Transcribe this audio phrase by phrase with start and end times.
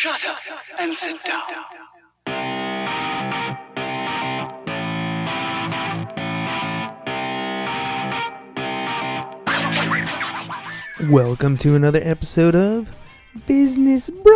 [0.00, 0.38] Shut up
[0.78, 1.42] and sit down.
[11.10, 12.90] Welcome to another episode of
[13.46, 14.29] Business Bros.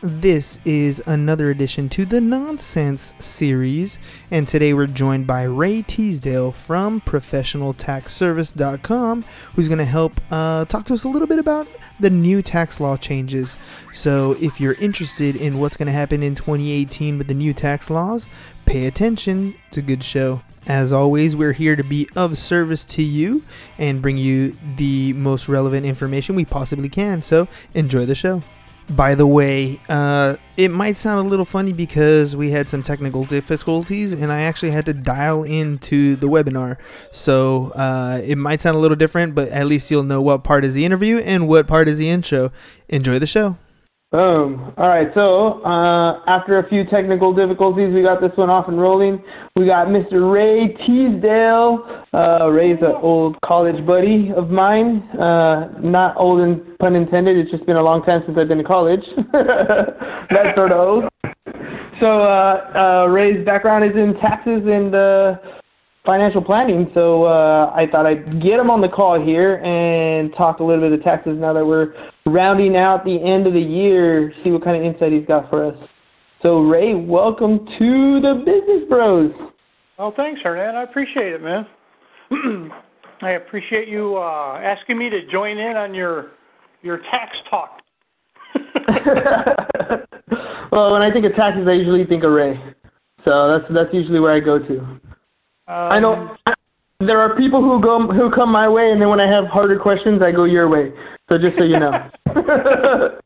[0.00, 3.98] This is another addition to the NansCents series,
[4.30, 9.24] and today we're joined by Ray Teasdale from ProfessionalTaxService.com,
[9.54, 11.68] who's going to help uh, talk to us a little bit about
[12.00, 13.56] the new tax law changes.
[13.92, 17.90] So, if you're interested in what's going to happen in 2018 with the new tax
[17.90, 18.26] laws,
[18.64, 19.54] pay attention.
[19.68, 20.42] It's a good show.
[20.66, 23.42] As always, we're here to be of service to you
[23.78, 27.22] and bring you the most relevant information we possibly can.
[27.22, 28.42] So enjoy the show.
[28.88, 33.24] By the way, uh, it might sound a little funny because we had some technical
[33.24, 36.76] difficulties and I actually had to dial into the webinar.
[37.10, 40.64] So uh, it might sound a little different, but at least you'll know what part
[40.64, 42.52] is the interview and what part is the intro.
[42.88, 43.56] Enjoy the show.
[44.12, 44.72] Boom.
[44.78, 45.08] All right.
[45.14, 49.22] So uh, after a few technical difficulties, we got this one off and rolling.
[49.56, 50.32] We got Mr.
[50.32, 52.04] Ray Teasdale.
[52.14, 55.02] Uh, Ray's an old college buddy of mine.
[55.18, 57.36] Uh, not old and pun intended.
[57.36, 59.02] It's just been a long time since I've been to college.
[59.32, 61.04] that sort of old.
[62.00, 65.34] So uh, uh, Ray's background is in taxes and uh,
[66.06, 66.90] financial planning.
[66.94, 70.88] So uh, I thought I'd get him on the call here and talk a little
[70.88, 71.92] bit of taxes now that we're
[72.24, 74.32] rounding out the end of the year.
[74.42, 75.76] See what kind of insight he's got for us.
[76.42, 79.32] So Ray, welcome to the Business Bros.
[79.98, 80.76] Oh, thanks, Hernan.
[80.76, 81.66] I appreciate it, man.
[83.22, 86.32] I appreciate you uh, asking me to join in on your
[86.82, 87.80] your tax talk.
[90.70, 92.60] well, when I think of taxes, I usually think of Ray.
[93.24, 95.00] So that's that's usually where I go to.
[95.68, 96.36] Um, I know
[97.00, 99.78] there are people who go who come my way, and then when I have harder
[99.78, 100.92] questions, I go your way.
[101.28, 101.90] So just so you know.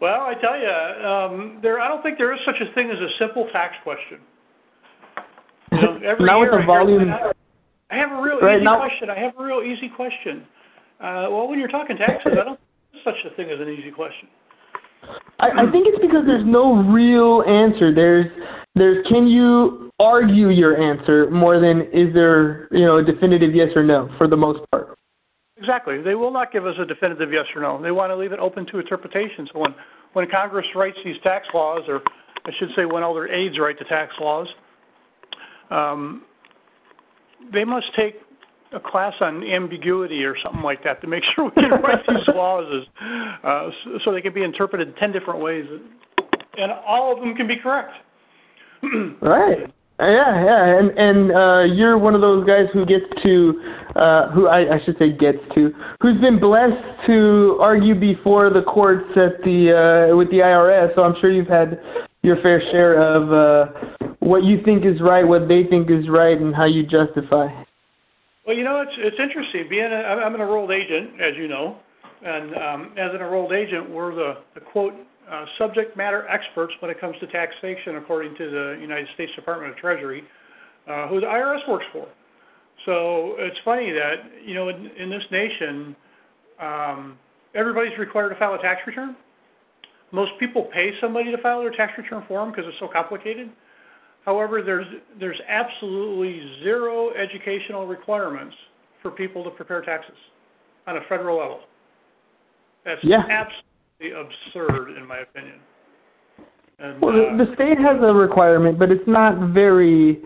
[0.00, 0.68] well, I tell you,
[1.06, 1.80] um, there.
[1.80, 4.18] I don't think there is such a thing as a simple tax question.
[5.72, 7.36] You know, every Not with the I volume- that.
[7.90, 9.10] I have a real Right, easy now- question.
[9.10, 10.44] I have a real easy question.
[11.00, 12.60] Uh, well, when you're talking taxes, I don't think
[12.92, 14.28] there's such a thing as an easy question.
[15.40, 17.94] I, I think it's because there's no real answer.
[17.94, 18.26] There's
[18.74, 23.68] there's can you argue your answer more than is there you know a definitive yes
[23.76, 24.94] or no for the most part.
[25.56, 26.02] Exactly.
[26.02, 27.80] They will not give us a definitive yes or no.
[27.80, 29.48] They want to leave it open to interpretation.
[29.52, 29.74] So when,
[30.12, 32.02] when Congress writes these tax laws, or
[32.44, 34.48] I should say when all their aides write the tax laws,
[35.70, 36.24] um,
[37.52, 38.16] they must take
[38.74, 42.26] a class on ambiguity or something like that to make sure we can write these
[42.34, 43.04] laws as,
[43.44, 43.70] uh,
[44.04, 45.64] so, they can be interpreted 10 different ways.
[46.56, 47.92] And all of them can be correct.
[49.22, 49.64] Right.
[50.00, 53.62] Uh, Yeah, yeah, and and uh, you're one of those guys who gets to,
[53.94, 58.62] uh, who I, I should say gets to, who's been blessed to argue before the
[58.62, 60.94] courts at the uh, with the IRS.
[60.96, 61.80] So I'm sure you've had
[62.22, 66.40] your fair share of uh, what you think is right, what they think is right,
[66.40, 67.46] and how you justify.
[68.46, 69.68] Well, you know, it's it's interesting.
[69.70, 71.78] Being a, I'm an enrolled agent, as you know,
[72.22, 74.92] and um, as an enrolled agent, we're the, the quote
[75.30, 79.72] uh, subject matter experts when it comes to taxation, according to the United States Department
[79.72, 80.24] of Treasury,
[80.86, 82.06] uh, who the IRS works for.
[82.84, 85.96] So it's funny that you know, in, in this nation,
[86.60, 87.16] um,
[87.54, 89.16] everybody's required to file a tax return.
[90.12, 93.48] Most people pay somebody to file their tax return for them because it's so complicated.
[94.24, 94.86] However, there's
[95.20, 98.54] there's absolutely zero educational requirements
[99.02, 100.16] for people to prepare taxes
[100.86, 101.60] on a federal level.
[102.84, 103.22] That's Yeah.
[103.28, 105.60] absolutely absurd, in my opinion.
[106.78, 110.20] And, Well, uh, the, state has a requirement, but it's not very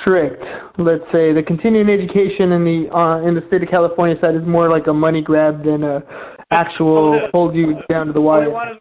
[0.00, 0.44] strict.
[0.78, 4.44] Let's say the continuing education in the uh, in the state of California side is
[4.44, 6.02] more like a money grab than a
[6.50, 8.40] actual hold you down to the wire.
[8.40, 8.76] all they want is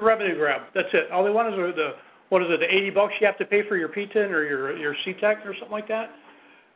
[0.00, 0.62] a revenue grab.
[0.74, 1.10] That's it.
[1.10, 1.94] All they want is the
[2.28, 4.76] what is it, the eighty bucks you have to pay for your PTIN or your
[4.76, 6.10] your CTEC or something like that.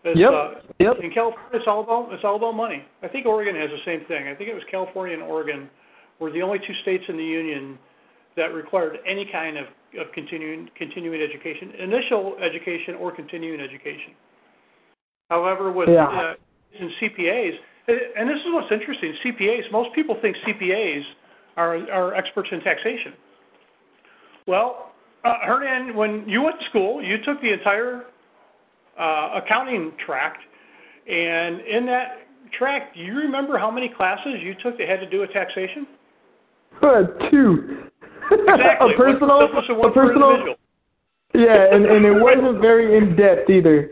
[0.05, 0.97] It's, Yep, Uh, yep.
[1.03, 2.85] In California, it's all about it's all about money.
[3.03, 4.29] I think Oregon has the same thing.
[4.29, 5.69] I think it was California and Oregon
[6.19, 7.79] were the only two states in the union
[8.37, 9.67] that required any kind of,
[9.99, 14.15] of continuing continuing education, initial education or continuing education.
[15.31, 16.07] However, with Yeah.
[16.07, 16.35] uh,
[16.79, 17.59] in CPAs,
[18.17, 19.71] and this is what's interesting, CPAs.
[19.73, 21.03] Most people think CPAs
[21.57, 23.13] are are experts in taxation.
[24.47, 24.90] Well,
[25.25, 28.05] uh, Hernan, when you went to school, you took the entire
[28.99, 30.39] uh, accounting tract,
[31.09, 32.27] and in that
[32.57, 35.87] tract, do you remember how many classes you took that had to do with taxation?
[36.83, 37.85] Uh, two.
[38.31, 38.93] Exactly.
[38.95, 40.55] a personal, One for business and a personal.
[41.33, 43.91] Yeah, and and it wasn't very in depth either.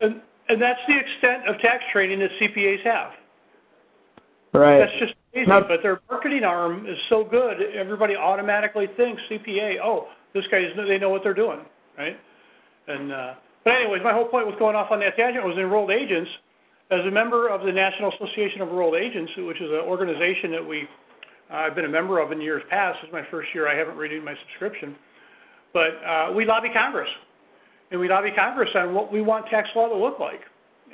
[0.00, 3.10] And, and that's the extent of tax training that CPAs have.
[4.54, 4.78] Right.
[4.78, 9.76] That's just Easy, Not- but their marketing arm is so good, everybody automatically thinks CPA.
[9.82, 11.60] Oh, this guy's they know what they're doing,
[11.96, 12.18] right?
[12.88, 13.34] And uh,
[13.64, 16.30] but anyways, my whole point was going off on that tangent was enrolled agents.
[16.90, 20.64] As a member of the National Association of Enrolled Agents, which is an organization that
[20.64, 20.86] we
[21.50, 22.98] uh, I've been a member of in years past.
[23.00, 23.68] This is my first year.
[23.68, 24.96] I haven't renewed my subscription,
[25.72, 27.08] but uh, we lobby Congress,
[27.90, 30.40] and we lobby Congress on what we want tax law to look like.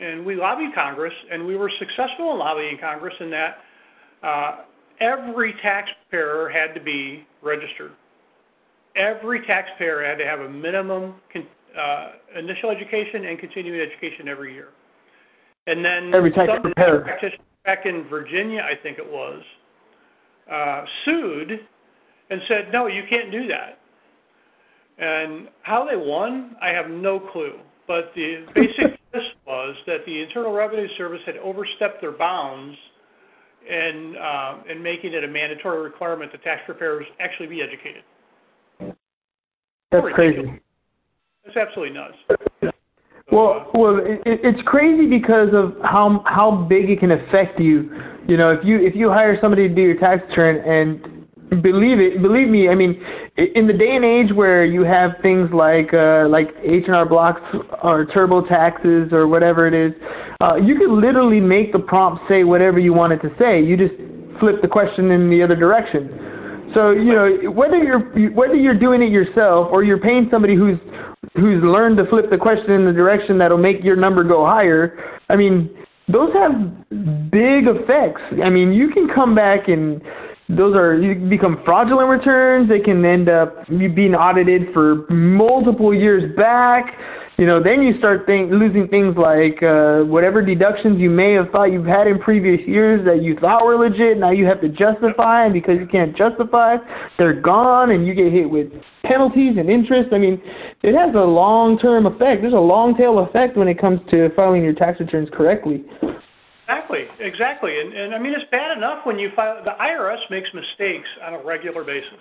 [0.00, 3.58] And we lobbied Congress, and we were successful in lobbying Congress in that
[4.22, 4.56] uh,
[5.00, 7.92] every taxpayer had to be registered.
[8.96, 11.46] Every taxpayer had to have a minimum con-
[11.78, 14.68] uh, initial education and continuing education every year.
[15.66, 19.42] And then Every tax some practitioner back in Virginia, I think it was,
[20.50, 21.50] uh, sued
[22.30, 23.78] and said, no, you can't do that.
[24.98, 27.58] And how they won, I have no clue.
[27.86, 32.76] But the basic gist was that the Internal Revenue Service had overstepped their bounds
[33.68, 38.02] in, uh, in making it a mandatory requirement that tax preparers actually be educated.
[39.90, 40.60] That's crazy.
[41.44, 42.72] That's absolutely nuts.
[43.32, 47.90] Well, well, it, it- it's crazy because of how how big it can affect you.
[48.28, 51.98] You know, if you if you hire somebody to do your tax return, and believe
[52.00, 53.00] it, believe me, I mean,
[53.36, 57.06] in the day and age where you have things like uh, like H and R
[57.06, 57.40] blocks
[57.82, 59.92] or turbo taxes or whatever it is,
[60.40, 63.62] uh, you could literally make the prompt say whatever you want it to say.
[63.62, 63.94] You just
[64.40, 66.08] flip the question in the other direction.
[66.74, 70.78] So you know whether you're whether you're doing it yourself or you're paying somebody who's
[71.34, 74.98] who's learned to flip the question in the direction that'll make your number go higher.
[75.28, 75.70] I mean,
[76.08, 76.52] those have
[77.30, 78.22] big effects.
[78.42, 80.02] I mean, you can come back and
[80.48, 82.68] those are you become fraudulent returns.
[82.68, 86.86] They can end up being audited for multiple years back.
[87.40, 91.48] You know, then you start think, losing things like uh, whatever deductions you may have
[91.48, 94.18] thought you've had in previous years that you thought were legit.
[94.18, 96.76] Now you have to justify, and because you can't justify,
[97.16, 98.68] they're gone, and you get hit with
[99.04, 100.12] penalties and interest.
[100.12, 100.36] I mean,
[100.82, 102.42] it has a long-term effect.
[102.42, 105.86] There's a long tail effect when it comes to filing your tax returns correctly.
[106.68, 107.72] Exactly, exactly.
[107.80, 111.32] And, and I mean, it's bad enough when you file, the IRS makes mistakes on
[111.32, 112.20] a regular basis,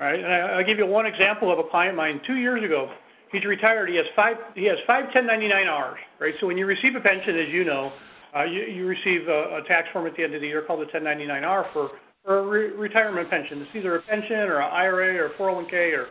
[0.00, 0.18] right?
[0.18, 2.88] And I, I'll give you one example of a client of mine two years ago.
[3.32, 3.88] He's retired.
[3.88, 6.34] He has five, he has five 1099Rs, right?
[6.40, 7.92] So when you receive a pension, as you know,
[8.36, 10.80] uh, you, you receive a, a tax form at the end of the year called
[10.80, 11.90] a 1099R for,
[12.24, 13.62] for a re- retirement pension.
[13.62, 16.08] It's either a pension or an IRA or 401k or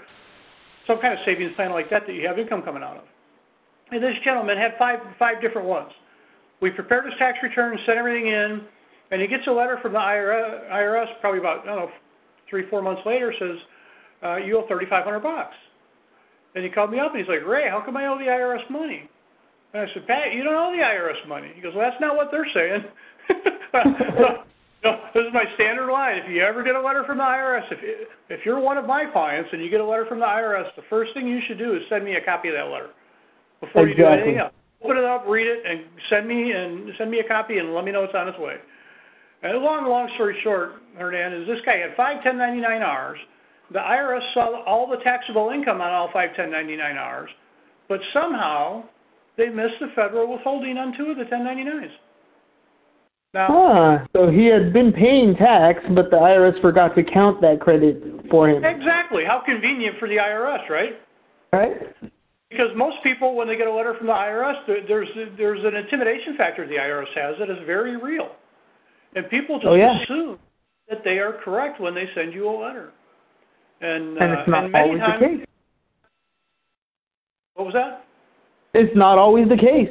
[0.88, 3.04] some kind of savings plan like that that you have income coming out of.
[3.92, 5.92] And this gentleman had five, five different ones.
[6.62, 8.62] We prepared his tax return, sent everything in,
[9.12, 11.90] and he gets a letter from the IRS, IRS probably about, I don't know,
[12.50, 13.58] three, four months later, says,
[14.24, 15.56] uh, you owe 3500 bucks.
[16.56, 18.70] And he called me up and he's like, Ray, how come I owe the IRS
[18.70, 19.10] money?
[19.74, 21.52] And I said, Pat, you don't owe the IRS money.
[21.56, 22.84] He goes, well, that's not what they're saying.
[24.84, 26.18] no, this is my standard line.
[26.18, 27.80] If you ever get a letter from the IRS, if
[28.30, 30.84] if you're one of my clients and you get a letter from the IRS, the
[30.90, 32.90] first thing you should do is send me a copy of that letter
[33.62, 34.52] before you do anything else.
[34.84, 37.86] Open it up, read it, and send me and send me a copy and let
[37.86, 38.56] me know it's on its way.
[39.44, 43.16] And long, long story short, Hernan, is this guy had five 1099Rs.
[43.72, 47.28] The IRS saw all the taxable income on all five 1099Rs,
[47.88, 48.84] but somehow
[49.38, 51.90] they missed the federal withholding on two of the 1099s.
[53.34, 54.06] Now, Huh.
[54.14, 58.50] So he had been paying tax, but the IRS forgot to count that credit for
[58.50, 58.66] him.
[58.66, 59.24] exactly.
[59.26, 61.00] How convenient for the IRS, right?
[61.54, 61.78] Right?
[62.50, 66.36] Because most people, when they get a letter from the IRS, there's there's an intimidation
[66.36, 68.32] factor the IRS has that is very real,
[69.16, 70.02] and people just Oh, yeah.
[70.04, 70.38] assume
[70.90, 72.92] that they are correct when they send you a letter.
[73.82, 75.46] And, And uh, it's not and always times, the case.
[77.56, 78.06] What was that?
[78.74, 79.90] It's not always the case.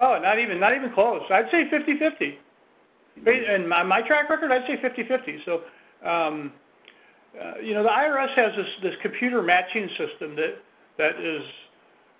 [0.00, 1.22] Oh, not even not even close.
[1.30, 2.36] I'd say 50-50.
[3.26, 5.44] And my, my track record, I'd say 50-50.
[5.44, 6.52] So, um,
[7.40, 10.56] uh, you know, the IRS has this this computer matching system that
[10.98, 11.42] that is,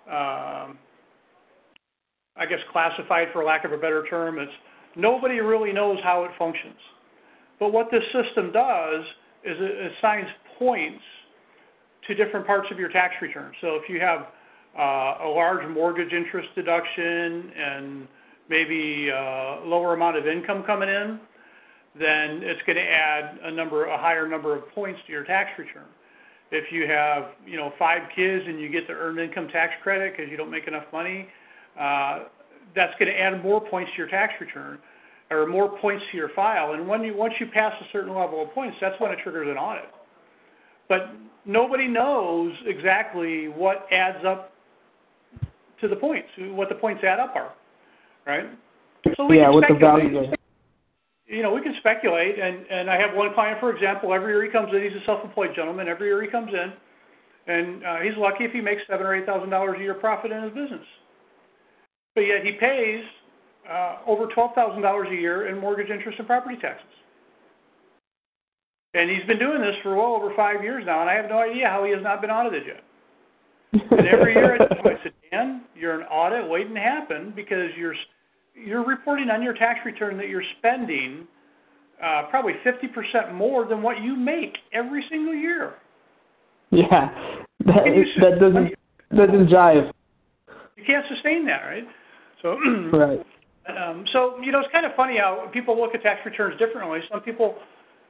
[0.07, 0.77] um,
[2.35, 4.39] I guess, classified for lack of a better term.
[4.39, 4.51] It's
[4.95, 6.79] nobody really knows how it functions.
[7.59, 9.03] But what this system does
[9.43, 10.27] is it assigns
[10.63, 11.03] points
[12.07, 13.51] to different parts of your tax return.
[13.61, 14.27] So if you have
[14.77, 18.07] uh, a large mortgage interest deduction and
[18.49, 21.19] maybe a lower amount of income coming in,
[21.95, 25.51] then it's going to add a number, a higher number of points to your tax
[25.57, 25.85] return.
[26.51, 30.13] If you have, you know, five kids and you get the earned income tax credit
[30.15, 31.27] because you don't make enough money,
[31.79, 32.25] uh,
[32.75, 34.79] that's going to add more points to your tax return
[35.29, 36.73] or more points to your file.
[36.73, 39.47] And when you once you pass a certain level of points, that's when it triggers
[39.49, 39.89] an audit.
[40.89, 41.09] But
[41.45, 44.51] nobody knows exactly what adds up
[45.81, 47.53] to the points, what the points add up are,
[48.25, 48.45] right?
[49.17, 50.15] So we Yeah, can what the speculate.
[50.29, 50.35] are.
[51.27, 54.43] you know, we can speculate, and and I have one client, for example, every year
[54.43, 55.87] he comes in, he's a self-employed gentleman.
[55.87, 56.73] Every year he comes in,
[57.53, 60.31] and uh, he's lucky if he makes seven or eight thousand dollars a year profit
[60.31, 60.85] in his business.
[62.15, 63.03] But yet he pays
[63.69, 66.87] uh, over twelve thousand dollars a year in mortgage interest and property taxes.
[68.93, 71.39] And he's been doing this for well over five years now, and I have no
[71.39, 72.83] idea how he has not been audited yet.
[73.91, 77.33] And every year I tell him, I said, Dan, you're an audit waiting to happen
[77.35, 77.95] because you're
[78.53, 81.27] you're reporting on your tax return that you're spending
[82.03, 85.73] uh, probably 50% more than what you make every single year.
[86.69, 87.09] Yeah,
[87.65, 87.83] that
[88.21, 88.75] that doesn't
[89.11, 89.91] that doesn't jive.
[90.75, 91.83] You can't sustain that, right?
[92.41, 92.57] So
[92.93, 93.25] Right.
[93.65, 96.99] Um, so you know, it's kind of funny how people look at tax returns differently.
[97.11, 97.55] Some people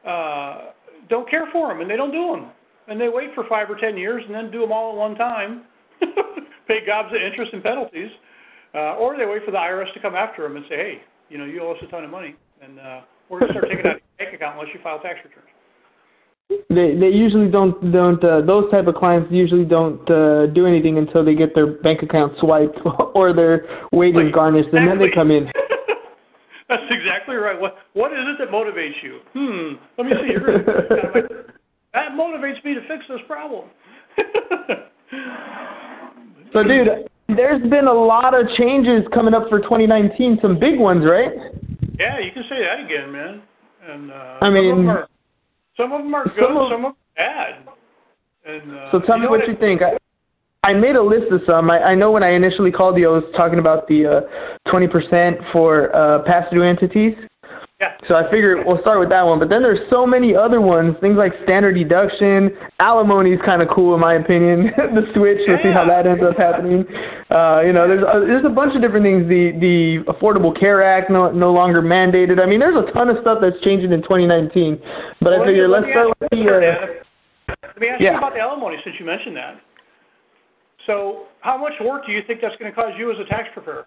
[0.07, 0.71] uh,
[1.09, 2.51] don't care for them and they don't do them,
[2.87, 5.15] and they wait for five or ten years and then do them all at one
[5.15, 5.63] time,
[6.67, 8.09] pay gobs of interest and penalties,
[8.75, 11.37] uh, or they wait for the IRS to come after them and say, hey, you
[11.37, 13.85] know, you owe us a ton of money, and uh, we're going to start taking
[13.85, 15.47] out your bank account unless you file tax returns.
[16.69, 20.97] They they usually don't don't uh, those type of clients usually don't uh, do anything
[20.97, 22.77] until they get their bank account swiped
[23.15, 25.49] or their wages garnished, and then they come in.
[26.73, 27.59] That's exactly right.
[27.59, 29.19] What what is it that motivates you?
[29.33, 29.75] Hmm.
[29.97, 30.31] Let me see.
[30.33, 30.63] You're
[31.93, 33.69] that motivates me to fix this problem.
[36.53, 36.87] So, dude,
[37.35, 40.37] there's been a lot of changes coming up for 2019.
[40.41, 41.31] Some big ones, right?
[41.99, 43.41] yeah, you can say that again, man.
[43.87, 45.07] And uh, I some of mean- them are,
[45.75, 47.67] some of them are good, Some of- some are bad.
[48.45, 49.81] And uh, So tell me know what you think.
[49.81, 49.97] I,
[50.65, 51.69] I made a list of some.
[51.69, 55.51] I, I know when I initially called you, I was talking about the uh, 20%
[55.51, 57.15] for uh, pass-through entities.
[57.81, 57.91] Yeah.
[58.07, 59.39] So I figured we'll start with that one.
[59.39, 63.67] But then there's so many other ones, things like standard deduction, alimony is kind of
[63.75, 64.71] cool in my opinion.
[64.77, 66.85] the switch, we'll see how that ends up happening.
[67.27, 69.27] Uh, you know, there's a, there's a bunch of different things.
[69.27, 72.39] The the Affordable Care Act no no longer mandated.
[72.39, 74.79] I mean, there's a ton of stuff that's changing in 2019.
[75.19, 76.39] But I Well, figured let let's start with the.
[76.39, 77.03] Uh,
[77.67, 78.11] Let me ask yeah.
[78.11, 79.59] you about the alimony since you mentioned that.
[80.85, 83.47] So, how much work do you think that's going to cause you as a tax
[83.53, 83.85] preparer?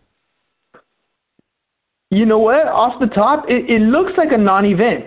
[2.10, 2.66] You know what?
[2.66, 5.04] Off the top, it, it looks like a non-event.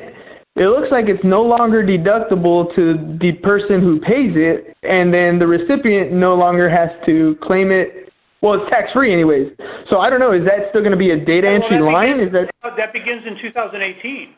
[0.56, 5.40] It looks like it's no longer deductible to the person who pays it, and then
[5.40, 8.12] the recipient no longer has to claim it.
[8.42, 9.54] Well, it's tax-free anyways.
[9.90, 10.34] So I don't know.
[10.34, 12.20] Is that still going to be a data Well, entry line?
[12.20, 14.36] Is that uh, that begins in 2018,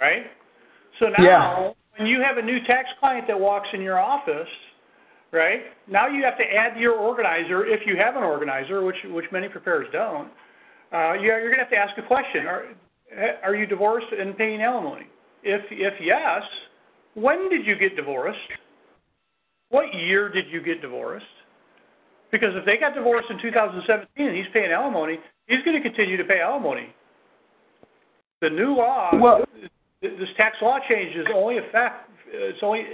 [0.00, 0.22] right?
[1.00, 1.70] So now, Yeah.
[1.98, 4.48] when you have a new tax client that walks in your office,
[5.32, 5.60] right?
[5.88, 9.48] Now you have to add your organizer if you have an organizer, which which many
[9.48, 10.28] preparers don't.
[10.92, 12.64] Uh, you're, you're going to have to ask a question: Are
[13.42, 15.06] are you divorced and paying alimony?
[15.42, 16.42] If if yes,
[17.14, 18.38] when did you get divorced?
[19.70, 21.26] What year did you get divorced?
[22.30, 26.16] Because if they got divorced in 2017 and he's paying alimony, he's going to continue
[26.16, 26.94] to pay alimony.
[28.40, 29.44] The new law, Well-
[30.02, 32.84] this tax law change is only affect it's only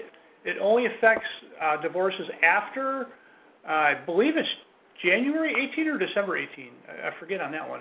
[0.44, 1.26] it only affects
[1.62, 3.06] uh, divorces after
[3.68, 4.48] uh, I believe it's
[5.04, 6.70] January 18 or December 18.
[6.88, 7.80] I, I forget on that one.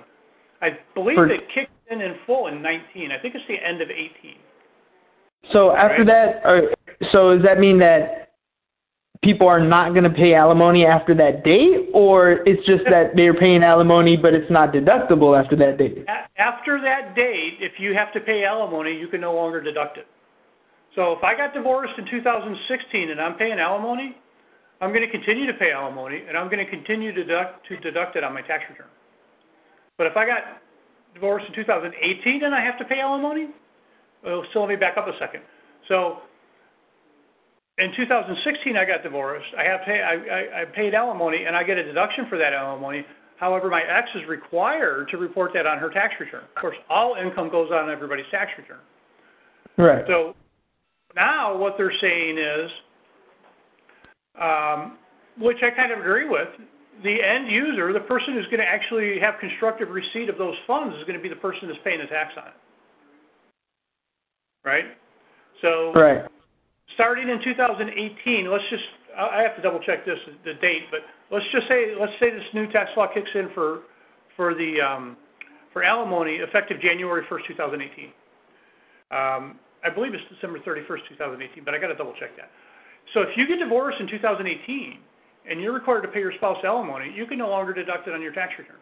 [0.62, 3.12] I believe For- it kicked in in full in 19.
[3.12, 4.36] I think it's the end of 18.
[5.52, 5.76] so?
[5.76, 6.08] After Right.
[6.08, 6.72] that, or,
[7.12, 8.30] so does that mean that
[9.24, 13.34] people are not going to pay alimony after that date, or it's just that they're
[13.36, 16.06] paying alimony but it's not deductible after that date?
[16.08, 19.98] A- after that date, if you have to pay alimony, you can no longer deduct
[19.98, 20.06] it.
[20.96, 24.18] So if I got divorced in 2016 and I'm paying alimony,
[24.82, 27.78] I'm going to continue to pay alimony and I'm going to continue to deduct, to
[27.78, 28.88] deduct it on my tax return.
[29.98, 30.62] But if I got
[31.14, 33.48] divorced in 2018 and I have to pay alimony,
[34.26, 35.42] oh, so let me back up a second.
[35.88, 36.18] So
[37.78, 39.48] in 2016 I got divorced.
[39.58, 42.54] I have pay, I, I, I paid alimony and I get a deduction for that
[42.54, 43.06] alimony.
[43.38, 46.44] However, my ex is required to report that on her tax return.
[46.44, 48.78] Of course, all income goes on everybody's tax return.
[49.78, 50.06] Right.
[50.08, 50.36] So
[51.16, 52.72] now what they're saying is,
[54.40, 54.98] um,
[55.40, 56.48] which I kind of agree with,
[57.04, 60.96] the end user, the person who's going to actually have constructive receipt of those funds
[60.98, 62.54] is going to be the person that's paying the tax on it.
[64.64, 64.86] Right?
[65.62, 66.22] So Right.
[66.94, 68.84] starting in 2018, let's just,
[69.18, 71.02] I have to double check this, the date, but
[71.32, 73.82] let's just say, let's say this new tax law kicks in for,
[74.36, 75.18] for the, um,
[75.74, 78.12] for alimony effective January 1st, 2018.
[79.12, 82.50] Um, I believe it's December 31st, 2018, but I got to double check that.
[83.14, 85.00] So if you get divorced in 2018
[85.50, 88.22] and you're required to pay your spouse alimony, you can no longer deduct it on
[88.22, 88.78] your tax return.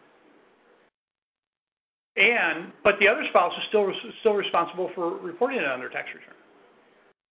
[2.16, 3.90] And, but the other spouse is still,
[4.20, 6.34] still responsible for reporting it on their tax return.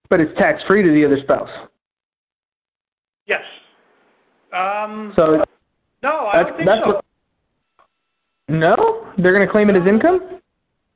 [0.09, 1.49] But it's tax-free to the other spouse.
[3.27, 3.43] Yes.
[4.51, 5.43] Um, So
[6.01, 6.87] no, I don't think so.
[6.87, 7.05] what.
[8.47, 10.39] No, they're going to claim it as income.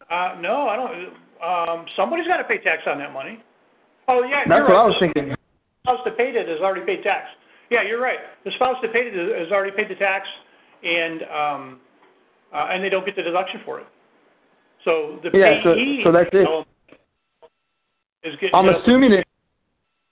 [0.10, 1.14] Uh, no, I don't.
[1.44, 3.44] Um, somebody's got to pay tax on that money.
[4.08, 4.84] Oh yeah, That's what right.
[4.84, 5.30] I was thinking.
[5.30, 5.38] The
[5.84, 7.28] spouse that paid it has already paid tax.
[7.70, 8.20] Yeah, you're right.
[8.46, 10.28] The spouse that paid it has already paid the tax,
[10.84, 11.80] and um,
[12.54, 13.88] uh, and they don't get the deduction for it.
[14.86, 16.48] So the Yeah, so- payee so that's it.
[18.24, 18.56] is getting.
[18.56, 19.28] I'm assuming it.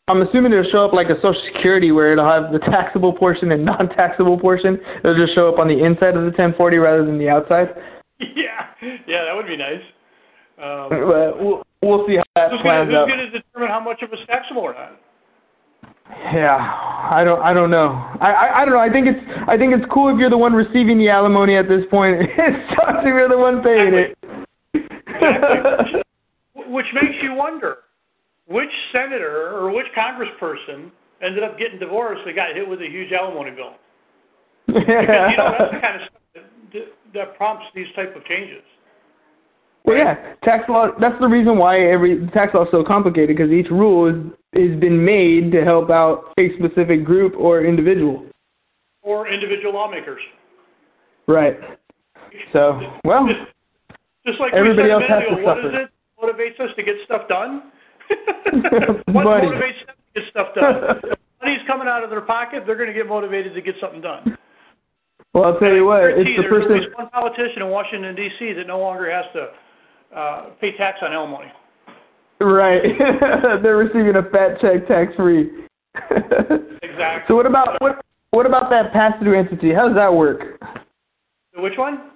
[0.08, 3.52] I'm assuming it'll show up like a Social Security where it'll have the taxable portion
[3.54, 4.78] and non-taxable portion.
[5.00, 7.70] It'll just show up on the inside of the 1040 rather than the outside.
[8.20, 8.68] Yeah,
[9.08, 9.82] yeah, that would be nice.
[10.62, 13.08] Um, we'll, we'll see how that who's gonna, who's out.
[13.08, 15.00] going to determine how much of it's taxable or not?
[16.34, 17.42] Yeah, I don't.
[17.42, 17.90] I don't know.
[18.20, 18.62] I, I.
[18.62, 18.80] I don't know.
[18.80, 19.20] I think it's.
[19.48, 22.18] I think it's cool if you're the one receiving the alimony at this point.
[22.22, 24.18] it sucks if you're the one paying it.
[24.74, 26.02] Exactly.
[26.68, 27.78] Which makes you wonder
[28.48, 30.92] which senator or which congressperson
[31.24, 33.74] ended up getting divorced that got hit with a huge alimony bill.
[34.68, 38.64] Because you know that's the kind of stuff that, that prompts these type of changes.
[39.86, 40.90] Well, yeah, tax law.
[41.00, 44.16] That's the reason why every tax law is so complicated because each rule is
[44.54, 48.26] has been made to help out a specific group or individual.
[49.02, 50.22] Or individual lawmakers.
[51.28, 51.56] Right.
[52.54, 53.28] So, well,
[54.26, 55.70] Just like Everybody else has to what suffer.
[55.70, 57.72] is it that motivates us to get stuff done?
[59.14, 59.48] what Money.
[59.48, 60.76] motivates them to get stuff done?
[61.12, 64.02] If money's coming out of their pocket, they're going to get motivated to get something
[64.02, 64.38] done.
[65.34, 66.04] well, I'll tell you what.
[66.12, 66.78] It's the there's person.
[66.78, 68.54] least one politician in Washington D.C.
[68.54, 69.48] that no longer has to
[70.16, 71.52] uh, pay tax on alimony.
[72.40, 72.82] Right.
[73.64, 75.50] They're receiving a fat check tax free.
[76.92, 77.24] Exactly.
[77.30, 79.74] So what about what what about that pass through entity?
[79.74, 80.60] How does that work?
[81.56, 82.12] Which one?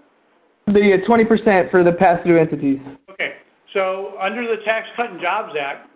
[0.68, 2.80] The twenty percent for the pass through entities.
[3.10, 3.36] Okay.
[3.74, 5.90] So under the Tax Cut and Jobs Act,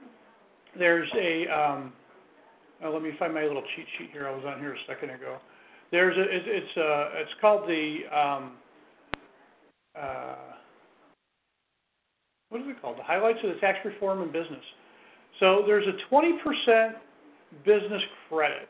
[0.77, 1.47] there's a.
[1.47, 1.93] Um,
[2.83, 4.27] uh, let me find my little cheat sheet here.
[4.27, 5.37] I was on here a second ago.
[5.91, 6.21] There's a.
[6.21, 7.97] It's it's, uh, it's called the.
[8.17, 8.51] Um,
[9.99, 10.35] uh,
[12.49, 12.97] what is it called?
[12.97, 14.63] The highlights of the tax reform in business.
[15.39, 16.93] So there's a 20%
[17.65, 18.67] business credit,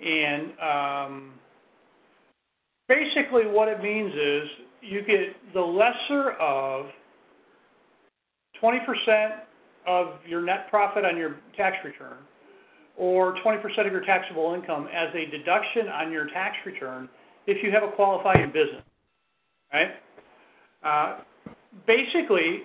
[0.00, 1.32] and um,
[2.88, 4.48] basically what it means is
[4.82, 6.86] you get the lesser of
[8.62, 9.30] 20%
[9.86, 12.18] of your net profit on your tax return
[12.96, 17.08] or 20% of your taxable income as a deduction on your tax return
[17.46, 18.82] if you have a qualifying business,
[19.72, 19.92] right?
[20.84, 21.20] Uh,
[21.86, 22.64] basically,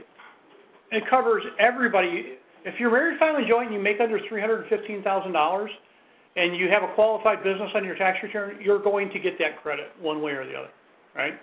[0.91, 2.37] it covers everybody.
[2.63, 5.67] If you're married, filing joint, and you make under $315,000
[6.37, 9.61] and you have a qualified business on your tax return, you're going to get that
[9.61, 10.69] credit one way or the other,
[11.15, 11.33] right?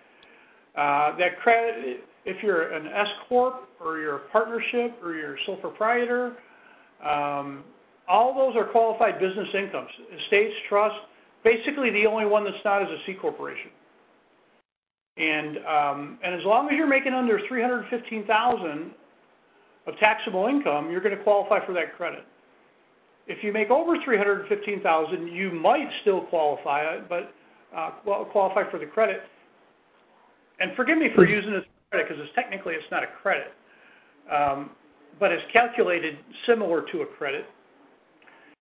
[0.77, 5.38] Uh, that credit, if you're an S corp or you're a partnership or you're a
[5.46, 6.37] sole proprietor,
[7.05, 7.64] um,
[8.09, 9.88] all those are qualified business incomes.
[10.25, 10.94] Estates, trust,
[11.44, 13.70] basically the only one that's not is a C corporation.
[15.16, 18.92] And um, and as long as you're making under 315,000
[19.87, 22.25] of taxable income, you're going to qualify for that credit.
[23.27, 27.33] If you make over 315,000, you might still qualify, but
[27.77, 29.20] uh, qual- qualify for the credit.
[30.61, 33.53] And forgive me for using this credit because it's technically it's not a credit,
[34.33, 34.70] um,
[35.20, 37.44] but it's calculated similar to a credit.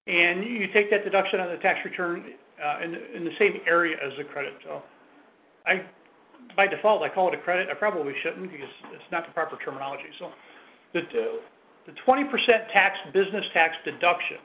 [0.07, 2.25] And you take that deduction on the tax return
[2.63, 4.53] uh, in, in the same area as the credit.
[4.63, 4.81] So,
[5.65, 5.85] I
[6.56, 7.69] by default I call it a credit.
[7.69, 10.10] I probably shouldn't because it's not the proper terminology.
[10.19, 10.32] So,
[10.93, 11.01] the
[11.86, 12.30] the 20%
[12.71, 14.38] tax business tax deduction,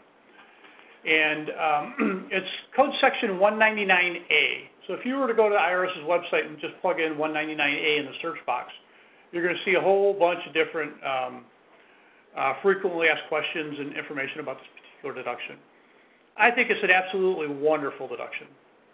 [1.05, 4.73] and um, it's code section 199A.
[4.87, 8.01] So if you were to go to the IRS's website and just plug in 199A
[8.01, 8.71] in the search box,
[9.33, 11.45] you're going to see a whole bunch of different um,
[12.37, 15.57] uh, frequently asked questions and information about this particular deduction.
[16.37, 18.47] I think it's an absolutely wonderful deduction,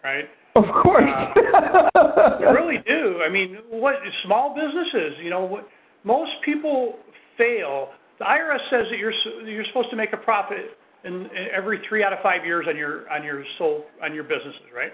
[0.03, 0.25] right?
[0.55, 1.03] Of course.
[1.07, 3.21] I really do.
[3.25, 5.67] I mean, what small businesses, you know, what,
[6.03, 6.97] most people
[7.37, 7.89] fail.
[8.19, 9.13] The IRS says that you're
[9.45, 12.77] you're supposed to make a profit in, in every three out of five years on
[12.77, 14.91] your on your sole on your businesses, right?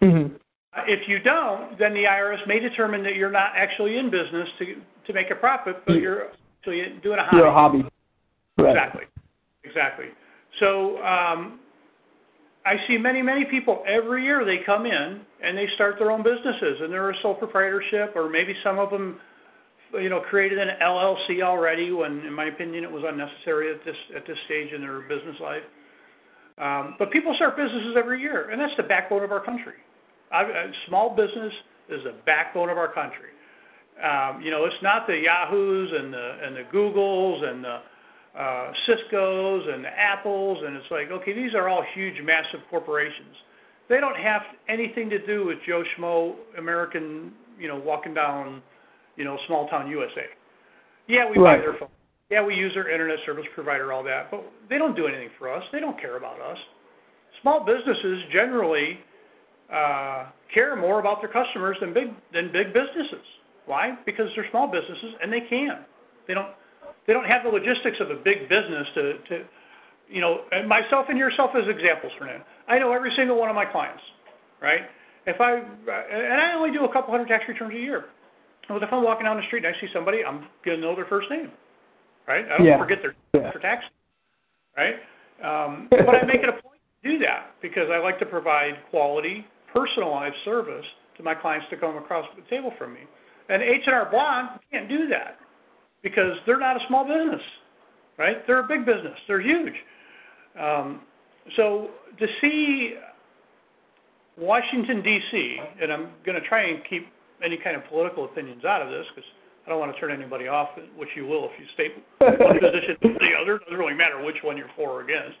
[0.00, 0.34] hmm
[0.76, 4.48] Uh, If you don't, then the IRS may determine that you're not actually in business
[4.58, 6.28] to to make a profit, but you're
[6.60, 7.36] actually doing a hobby.
[7.36, 7.84] You're a hobby.
[8.58, 8.70] Right.
[8.70, 9.04] Exactly.
[9.64, 10.06] Exactly.
[10.60, 11.58] So um,
[12.64, 14.44] I see many, many people every year.
[14.44, 18.28] They come in and they start their own businesses, and they're a sole proprietorship, or
[18.28, 19.18] maybe some of them,
[19.94, 21.90] you know, created an LLC already.
[21.90, 25.36] When, in my opinion, it was unnecessary at this at this stage in their business
[25.40, 25.62] life.
[26.58, 29.74] Um, but people start businesses every year, and that's the backbone of our country.
[30.30, 31.52] I, uh, small business
[31.88, 33.30] is the backbone of our country.
[34.02, 37.80] Um, you know, it's not the Yahoos and the and the Googles and the
[38.38, 43.36] uh, Cisco's and Apples, and it's like, okay, these are all huge, massive corporations.
[43.88, 48.62] They don't have anything to do with Joe Schmo, American, you know, walking down,
[49.16, 50.24] you know, small town USA.
[51.08, 51.88] Yeah, we buy their phone.
[52.30, 55.52] Yeah, we use their internet service provider, all that, but they don't do anything for
[55.52, 55.62] us.
[55.70, 56.56] They don't care about us.
[57.42, 58.98] Small businesses generally
[59.70, 63.26] uh, care more about their customers than big than big businesses.
[63.66, 63.98] Why?
[64.06, 65.84] Because they're small businesses and they can.
[66.26, 66.48] They don't
[67.06, 69.44] they don't have the logistics of a big business to to
[70.12, 72.42] you know, and myself and yourself as examples, Hernan.
[72.68, 74.02] I know every single one of my clients,
[74.60, 74.82] right?
[75.26, 78.06] If I and I only do a couple hundred tax returns a year.
[78.68, 81.06] Well, if I'm walking down the street and I see somebody, I'm gonna know their
[81.06, 81.50] first name,
[82.28, 82.44] right?
[82.44, 82.78] I don't Yeah.
[82.78, 83.50] forget their Yeah.
[83.52, 83.84] tax,
[84.76, 85.02] right?
[85.42, 88.78] Um, but I make it a point to do that because I like to provide
[88.90, 90.86] quality, personalized service
[91.16, 93.00] to my clients to come across the table from me.
[93.48, 95.38] And H&R Block can't do that
[96.02, 97.42] because they're not a small business,
[98.18, 98.46] right?
[98.46, 99.18] They're a big business.
[99.28, 99.74] They're huge.
[100.60, 101.00] Um,
[101.56, 101.88] so
[102.18, 102.94] to see
[104.38, 105.58] Washington D.C.
[105.80, 107.06] and I'm going to try and keep
[107.44, 109.28] any kind of political opinions out of this because
[109.66, 112.96] I don't want to turn anybody off, which you will if you state one position
[113.04, 113.56] or the other.
[113.56, 115.38] It doesn't really matter which one you're for or against.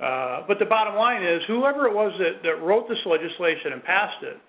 [0.00, 3.84] Uh, but the bottom line is, whoever it was that, that wrote this legislation and
[3.84, 4.40] passed it,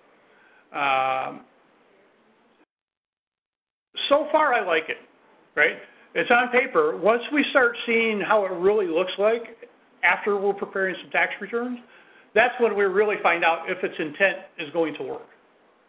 [0.74, 1.40] um,
[4.08, 4.96] so far I like it,
[5.56, 5.76] right?
[6.14, 6.96] It's on paper.
[6.96, 9.42] Once we start seeing how it really looks like
[10.02, 11.78] after we're preparing some tax returns,
[12.34, 15.28] that's when we really find out if its intent is going to work,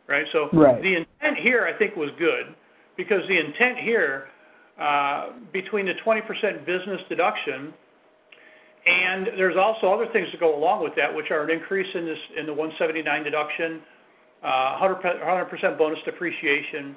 [0.07, 0.25] right?
[0.31, 0.81] So Right.
[0.81, 2.55] the intent here, I think, was good
[2.97, 4.27] because the intent here
[4.79, 7.73] uh, between the 20% business deduction
[8.85, 12.05] and there's also other things that go along with that, which are an increase in
[12.05, 13.79] this in the 179 deduction,
[14.43, 16.95] uh, 100 percent bonus depreciation,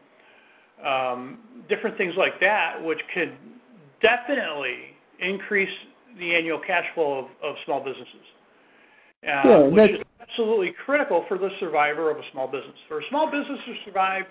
[0.85, 3.33] um, different things like that, which could
[4.03, 5.71] definitely increase
[6.19, 8.27] the annual cash flow of, of small businesses.
[9.23, 12.77] Uh, Yeah, which is absolutely critical for the survivor of a small business.
[12.89, 14.25] For a small business to survive,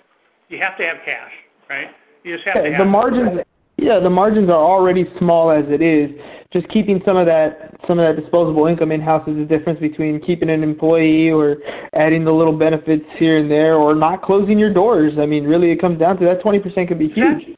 [0.50, 1.32] you have to have cash,
[1.70, 1.88] right?
[2.24, 3.40] You just have to have the margins
[3.86, 6.10] yeah the margins are already small as it is
[6.52, 9.80] just keeping some of that some of that disposable income in house is the difference
[9.80, 11.58] between keeping an employee or
[11.93, 15.71] adding the little benefits here and there or not closing your doors i mean really
[15.71, 17.56] it comes down to that 20% could be huge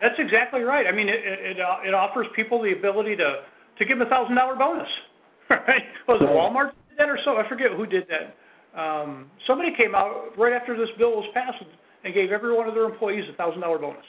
[0.00, 0.86] That's exactly right.
[0.86, 3.42] I mean, it it, it, uh, offers people the ability to
[3.78, 4.88] to give them a thousand dollar bonus,
[5.50, 5.82] right?
[6.06, 7.36] Was it Walmart did that or so?
[7.36, 8.34] I forget who did that.
[8.78, 11.64] Um, somebody came out right after this bill was passed
[12.04, 14.04] and gave every one of their employees a thousand dollar bonus.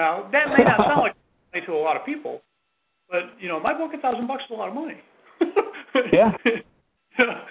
[0.00, 1.14] Now that may not sound like
[1.52, 2.40] money to a lot of people,
[3.10, 4.96] but you know, my book, a thousand bucks is a lot of money.
[6.12, 6.30] Yeah.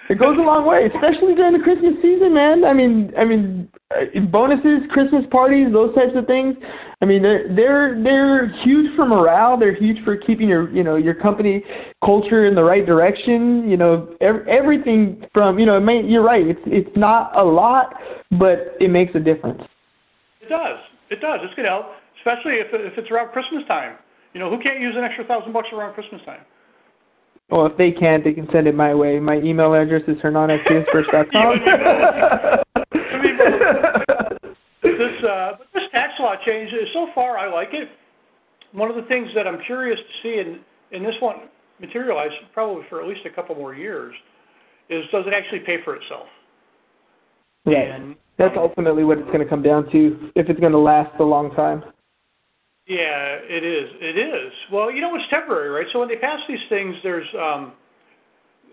[0.08, 2.64] It goes a long way, especially during the Christmas season, man.
[2.64, 6.56] I mean, I mean, uh, bonuses, Christmas parties, those types of things.
[7.02, 9.58] I mean, they're they're they're huge for morale.
[9.58, 11.62] They're huge for keeping your you know your company
[12.02, 13.68] culture in the right direction.
[13.68, 15.76] You know, ev- everything from you know.
[15.76, 16.46] It may, you're right.
[16.46, 17.92] It's it's not a lot,
[18.32, 19.62] but it makes a difference.
[20.40, 20.78] It does.
[21.10, 21.40] It does.
[21.42, 21.86] It's to help,
[22.20, 23.96] especially if if it's around Christmas time.
[24.32, 26.42] You know, who can't use an extra thousand bucks around Christmas time?
[27.50, 29.18] Well, if they can't, they can send it my way.
[29.18, 30.60] My email address is hernan at
[34.82, 37.88] this uh, but this tax law change is so far I like it.
[38.72, 40.60] One of the things that I'm curious to see, and
[40.92, 41.42] and this won't
[41.80, 44.14] materialize probably for at least a couple more years,
[44.88, 46.26] is does it actually pay for itself?
[47.94, 51.12] And That's ultimately what it's going to come down to, if it's going to last
[51.20, 51.82] a long time.
[52.90, 53.88] Yeah, it is.
[54.00, 54.52] It is.
[54.72, 55.86] Well, you know, it's temporary, right?
[55.92, 57.74] So when they pass these things, there's um,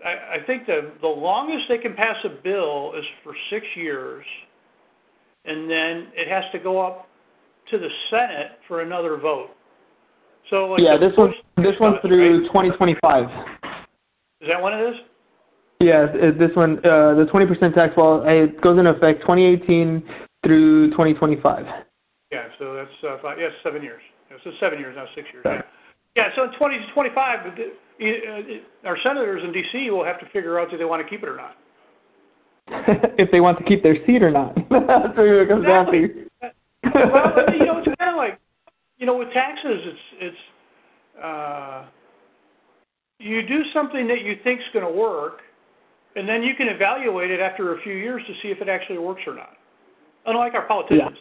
[0.04, 4.26] I, I think the the longest they can pass a bill is for six years,
[5.44, 7.06] and then it has to go up
[7.70, 9.50] to the Senate for another vote.
[10.50, 13.24] So like yeah, this first- this one's through 2025.
[14.40, 14.96] Is that when it is?
[15.80, 20.02] Yeah, this one, uh, the 20% tax law, it goes into effect 2018
[20.44, 21.66] through 2025.
[22.30, 24.02] Yeah, so that's uh, five, yeah, seven years.
[24.30, 25.44] Yeah, so seven years, not six years.
[25.44, 25.62] Yeah.
[26.16, 29.90] Yeah, so in 2025, the- uh, our senators in D.C.
[29.90, 31.56] will have to figure out do they want to keep it or not.
[33.18, 34.54] if they want to keep their seat or not.
[34.70, 36.26] That's what it comes down to.
[36.94, 38.38] well, you know, it's kind of like,
[38.98, 41.86] you know, with taxes, it's it's uh,
[43.18, 45.40] you do something that you think's going to work,
[46.14, 48.98] and then you can evaluate it after a few years to see if it actually
[48.98, 49.54] works or not.
[50.26, 51.18] Unlike our politicians.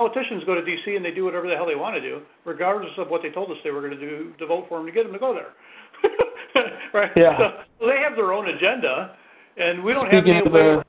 [0.00, 0.96] Politicians go to D.C.
[0.96, 3.50] and they do whatever the hell they want to do, regardless of what they told
[3.50, 5.34] us they were going to do to vote for them to get them to go
[5.34, 6.64] there.
[6.94, 7.10] right?
[7.14, 7.36] Yeah.
[7.36, 9.14] So, they have their own agenda,
[9.58, 10.84] and we don't have Speaking any of way the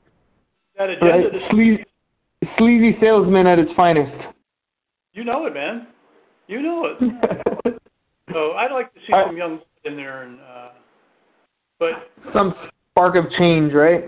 [0.78, 1.84] that agenda right, to sleazy,
[2.56, 4.28] sleazy salesman at its finest.
[5.12, 5.88] You know it, man.
[6.48, 7.74] You know it.
[8.32, 10.68] So I'd like to see I- some young in there, and uh,
[11.78, 11.90] but
[12.32, 12.54] Some
[12.92, 14.04] spark of change, right?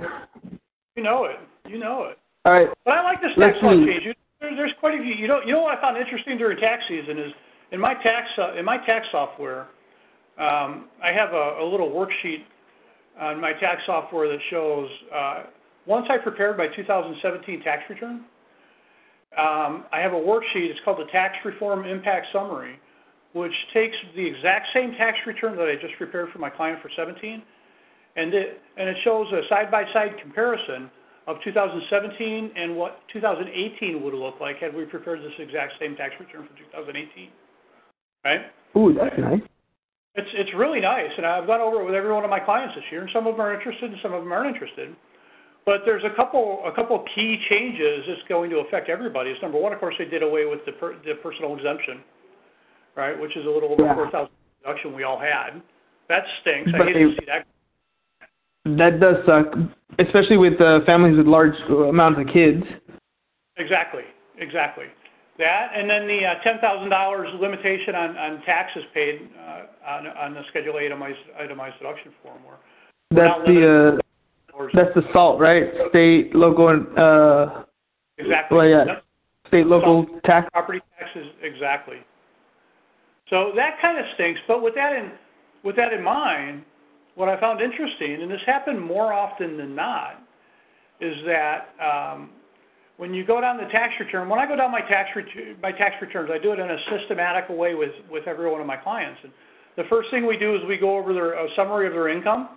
[0.97, 1.37] you know it.
[1.69, 2.19] You know it.
[2.47, 2.69] All right.
[2.87, 3.85] But I like this tax law see.
[3.85, 4.05] change.
[4.07, 4.15] You-
[4.57, 5.15] there's quite a few.
[5.15, 7.33] You know, you know what I found interesting during tax season is
[7.73, 9.69] in my tax uh, in my tax software,
[10.39, 12.45] um, I have a, a little worksheet
[13.21, 15.43] on my tax software that shows uh,
[15.87, 18.25] once I prepared my 2017 tax return,
[19.39, 20.71] um, I have a worksheet.
[20.71, 22.79] It's called the Tax Reform Impact Summary,
[23.33, 26.91] which takes the exact same tax return that I just prepared for my client for
[26.97, 27.43] 17,
[28.17, 30.91] and it and it shows a side-by-side comparison
[31.27, 36.15] of 2017 and what 2018 would look like had we prepared this exact same tax
[36.21, 37.29] return for 2018.
[38.25, 38.41] Right?
[38.77, 39.41] Ooh, that's nice.
[40.17, 42.75] It's it's really nice, and I've gone over it with every one of my clients
[42.77, 44.95] this year, and some of them are interested, and some of them aren't interested.
[45.67, 49.31] But there's a couple a couple key changes that's going to affect everybody.
[49.31, 52.01] Is number one, of course, they did away with the per, the personal exemption,
[52.97, 53.95] right, which is a little over Yeah.
[53.95, 55.61] four thousand deduction we all had.
[56.09, 56.71] That stinks.
[56.75, 57.47] I But hate they- to see that.
[58.65, 59.47] That does suck,
[59.99, 62.65] especially with uh, families with large amounts of kids.
[63.57, 64.03] Exactly,
[64.39, 64.87] exactly.
[65.39, 70.07] That, and then the uh, ten thousand dollars limitation on on taxes paid uh, on
[70.07, 72.57] on the Schedule A itemized itemized deduction form, where
[73.11, 75.65] That's the uh, that's the SALT, right?
[75.91, 77.65] State, local, and uh,
[78.19, 78.57] exactly.
[78.57, 78.85] well, yeah.
[79.49, 80.49] State, local tax.
[80.53, 81.99] property taxes, exactly.
[83.29, 85.13] So that kind of stinks, but with that in,
[85.65, 86.63] with that in mind,
[87.15, 90.23] what I found interesting, and this happened more often than not,
[91.01, 92.31] is that, um,
[92.97, 95.73] when you go down the tax return, when I go down my tax ret- my
[95.73, 98.77] tax returns, I do it in a systematic way with, with every one of my
[98.77, 99.21] clients.
[99.25, 99.33] And
[99.77, 102.51] the first thing we do is we go over their, a summary of their income,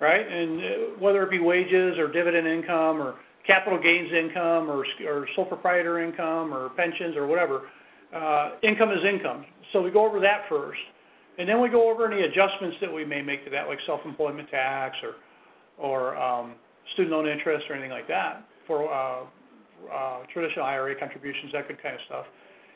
[0.00, 0.26] right?
[0.26, 0.64] And uh,
[0.98, 3.14] whether it be wages or dividend income or
[3.46, 7.68] capital gains income or, or sole proprietor income or pensions or whatever,
[8.12, 9.44] uh, income is income.
[9.72, 10.80] So we go over that first.
[11.38, 14.50] And then we go over any adjustments that we may make to that, like self-employment
[14.50, 15.14] tax or,
[15.78, 16.54] or um,
[16.92, 19.24] student loan interest or anything like that for uh,
[19.92, 22.26] uh, traditional IRA contributions, that good kind of stuff.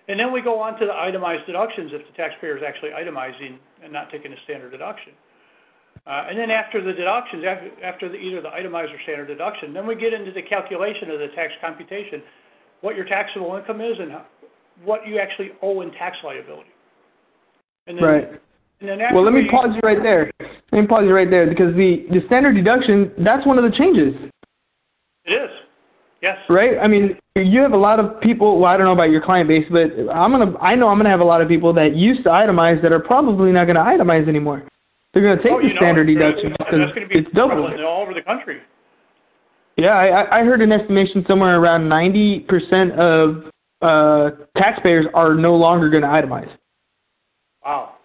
[0.08, 3.58] And then we go on to the itemized deductions if the taxpayer is actually itemizing
[3.82, 5.12] and not taking a standard deduction.
[6.06, 9.74] Uh, and then after the deductions, after, after the, either the itemized or standard deduction,
[9.74, 12.22] then we get into the calculation of the tax computation,
[12.80, 14.24] what your taxable income is and how,
[14.84, 16.70] what you actually owe in tax liability.
[17.88, 18.40] And then, Right.
[18.80, 20.30] And then after Well, let me pause you right there.
[20.72, 23.76] Let me pause you right there because the the standard deduction that's one of the
[23.76, 24.14] changes,
[25.24, 25.50] It is.
[26.22, 26.38] Yes.
[26.48, 26.78] right?
[26.82, 28.58] I mean, you have a lot of people.
[28.58, 30.56] Well, I don't know about your client base, but I'm gonna.
[30.58, 33.00] I know I'm gonna have a lot of people that used to itemize that are
[33.00, 34.62] probably not gonna itemize anymore.
[35.12, 37.30] They're gonna take oh, the know, standard it's- deduction That's because going to be it's
[37.34, 37.64] double.
[37.86, 38.60] all over the country.
[39.76, 45.54] Yeah, I, I- I heard an estimation somewhere around 90% of uh, taxpayers are no
[45.54, 46.50] longer going to itemize.
[47.64, 47.95] Wow.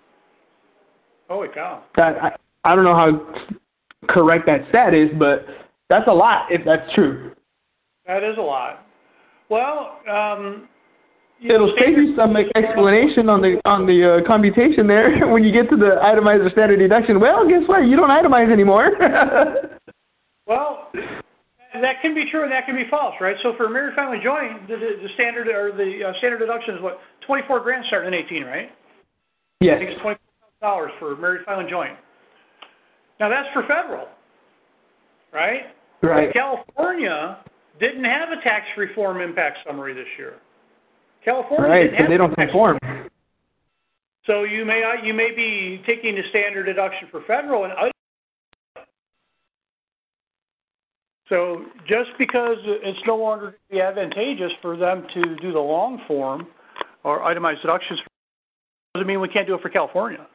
[1.32, 1.84] Holy cow.
[1.96, 3.34] That I, I don't know how
[4.10, 5.46] correct that stat is, but
[5.90, 7.32] that's a lot if that's true.
[8.06, 8.86] That is a lot.
[9.50, 10.68] Well, um,
[11.44, 15.70] It'll save you some explanation on the on the uh, computation there when you get
[15.72, 17.20] to the itemized or standard deduction.
[17.20, 17.88] Well, guess what?
[17.88, 18.92] You don't itemize anymore.
[20.48, 23.38] Well, that can be true and that can be false, right?
[23.42, 26.76] So for a married family joint, the, the, the standard or the uh, standard deduction
[26.76, 28.68] is what twenty four grand starting in eighteen, right?
[29.62, 30.20] I think it's twenty
[30.62, 31.98] dollars for married filing joint.
[33.20, 34.08] Now that's for federal,
[35.34, 35.62] right?
[36.02, 36.32] Right.
[36.34, 37.40] California
[37.80, 40.36] didn't have a tax reform impact summary this year.
[41.26, 41.84] California Right.
[41.84, 42.80] didn't So have they don't conform.
[44.26, 47.74] So you may uh, you may be taking the standard deduction for federal and.
[51.28, 56.46] So just because it's no longer advantageous for them to do the long form
[57.06, 58.02] or itemized deductions
[58.94, 60.28] doesn't mean we can't do it for California.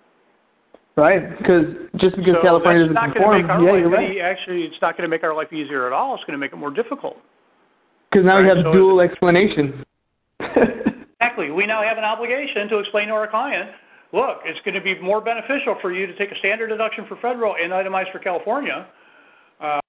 [0.97, 1.37] Right.
[1.37, 1.65] Because
[2.01, 4.17] just because So California doesn't conform, yeah, you're right.
[4.19, 6.15] actually it's not going to make our life easier at all.
[6.15, 7.17] It's going to make it more difficult.
[8.11, 9.85] Because now we have so dual explanation.
[11.19, 11.51] Exactly.
[11.51, 13.71] We now have an obligation to explain to our client,
[14.13, 17.17] look, it's going to be more beneficial for you to take a standard deduction for
[17.17, 18.87] federal and itemize for California.
[19.61, 19.81] Uh,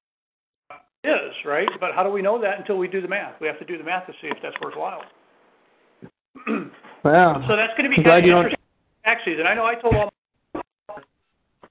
[1.03, 1.67] is, right?
[1.81, 3.39] But how do we know that until we do the math?
[3.41, 5.01] We have to do the math to see if that's worthwhile.
[7.03, 7.43] wow.
[7.47, 8.57] So that's going to be I'm kind of don't- interesting
[9.03, 9.45] tax season.
[9.47, 10.09] I know I told all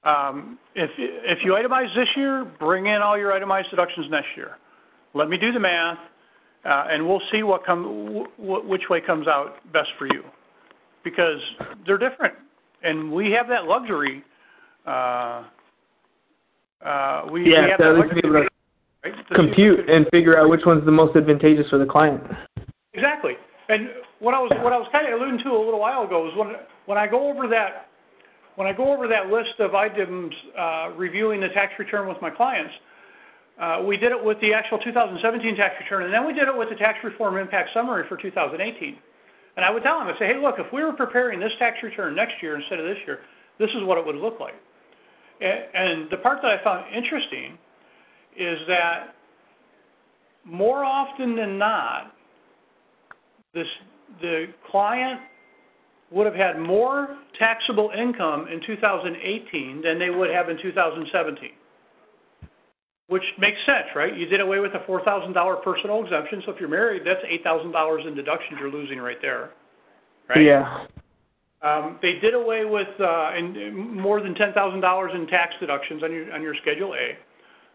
[0.07, 4.57] um, if if you itemize this year, bring in all your itemized deductions next year.
[5.15, 5.99] Let me do the math,
[6.65, 10.23] uh, and we'll see what come wh- which way comes out best for you,
[11.03, 11.41] because
[11.87, 12.35] they're different,
[12.83, 14.23] and we have that luxury.
[14.87, 15.45] Uh,
[16.85, 18.49] uh, we, we Yeah, have so that at least be luxury,
[19.03, 22.23] able to right, compute and figure out which one's the most advantageous for the client.
[22.95, 23.33] Exactly.
[23.69, 23.89] And
[24.21, 26.37] what I was what I was kind of alluding to a little while ago is
[26.37, 26.53] when
[26.85, 27.89] when I go over that
[28.57, 32.31] when I go over that list of items uh, reviewing the tax return with my
[32.31, 32.75] clients,
[33.59, 36.55] Uh, we did it with the actual 2017 tax return, and then we did it
[36.55, 38.99] with the tax reform impact summary for 2018.
[39.57, 41.79] And I would tell them, I say, hey, look, if we were preparing this tax
[41.83, 43.21] return next year instead of this year,
[43.59, 44.53] this is what it would look like.
[45.41, 47.57] And, the part that I found interesting
[48.37, 49.15] is that
[50.45, 52.13] more often than not,
[53.55, 53.67] this,
[54.21, 55.21] the client
[56.11, 61.51] would have had more taxable income in 2018 than they would have in 2017.
[63.09, 64.17] Which makes sense, right?
[64.17, 68.15] You did away with a $4,000 personal exemption, so if you're married, that's $8,000 in
[68.15, 69.51] deductions you're losing right there,
[70.29, 70.43] right?
[70.43, 70.87] Yeah.
[71.63, 76.33] Um, they did away with uh, in, more than $10,000 in tax deductions on your
[76.33, 77.17] on your Schedule A.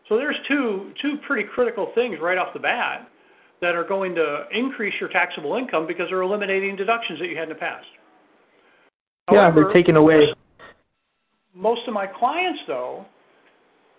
[0.08, 3.10] So there's two two pretty critical things right off the bat
[3.62, 7.44] that are going to increase your taxable income because they're eliminating deductions that you had
[7.44, 7.86] in the past.
[9.32, 10.34] Yeah, However, they're taking away.
[11.54, 13.06] Most of my clients, though,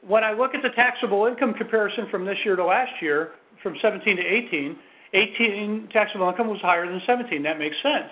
[0.07, 3.77] when I look at the taxable income comparison from this year to last year, from
[3.81, 4.77] 17 to 18,
[5.15, 7.43] 18 taxable income was higher than 17.
[7.43, 8.11] That makes sense.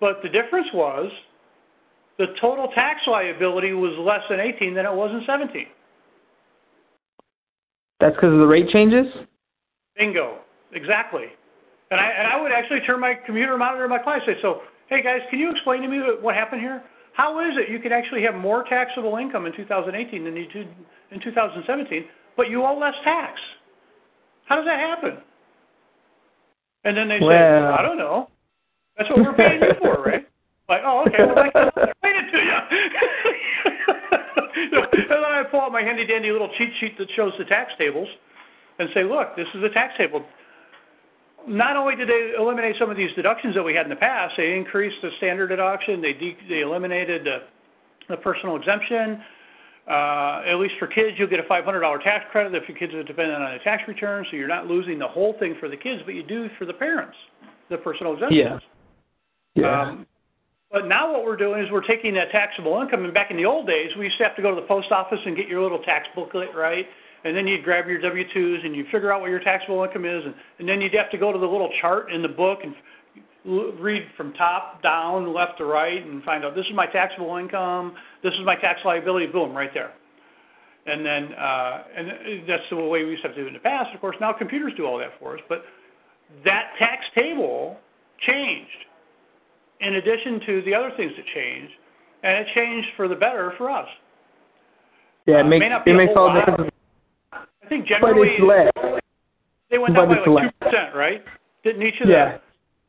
[0.00, 1.10] But the difference was
[2.18, 5.66] the total tax liability was less in 18 than it was in 17.
[8.00, 9.06] That's because of the rate changes.
[9.96, 10.38] Bingo.
[10.72, 11.26] Exactly.
[11.90, 14.42] And I and I would actually turn my computer monitor to my clients and say,
[14.42, 16.82] so, hey guys, can you explain to me what happened here?
[17.14, 20.68] How is it you can actually have more taxable income in 2018 than you did
[21.10, 22.04] in 2017,
[22.36, 23.38] but you owe less tax?
[24.46, 25.18] How does that happen?
[26.84, 28.28] And then they say, Well- I don't know.
[28.96, 30.26] That's what we're paying you for, right?
[30.68, 32.58] Like, oh, okay, well, I can explain it to you.
[34.80, 37.72] and then I pull out my handy dandy little cheat sheet that shows the tax
[37.78, 38.08] tables
[38.78, 40.24] and say, look, this is the tax table.
[41.46, 44.34] Not only did they eliminate some of these deductions that we had in the past,
[44.36, 47.38] they increased the standard deduction, they, de- they eliminated the,
[48.08, 49.22] the personal exemption.
[49.86, 53.02] Uh, at least for kids, you'll get a $500 tax credit if your kids are
[53.02, 56.00] dependent on a tax return, so you're not losing the whole thing for the kids,
[56.06, 57.16] but you do for the parents,
[57.68, 58.62] the personal exemptions.
[59.54, 59.62] Yeah.
[59.62, 59.82] Yeah.
[59.82, 60.06] Um,
[60.72, 63.44] but now what we're doing is we're taking that taxable income, and back in the
[63.44, 65.62] old days, we used to have to go to the post office and get your
[65.62, 66.86] little tax booklet, right?
[67.24, 70.22] And then you'd grab your W-2s and you figure out what your taxable income is,
[70.24, 72.74] and, and then you'd have to go to the little chart in the book and
[73.80, 77.94] read from top down, left to right, and find out this is my taxable income,
[78.22, 79.92] this is my tax liability, boom, right there.
[80.86, 83.54] And then, uh, and that's the way we used to have to do it in
[83.54, 83.94] the past.
[83.94, 85.64] Of course, now computers do all that for us, but
[86.44, 87.78] that tax table
[88.26, 88.70] changed
[89.80, 91.72] in addition to the other things that changed,
[92.22, 93.88] and it changed for the better for us.
[95.26, 96.73] yeah, uh, it makes may not be it makes all the difference.
[97.74, 98.70] Think But generally it's less.
[99.70, 101.24] they went down by like two percent, right?
[101.64, 102.38] Didn't each of the Yeah.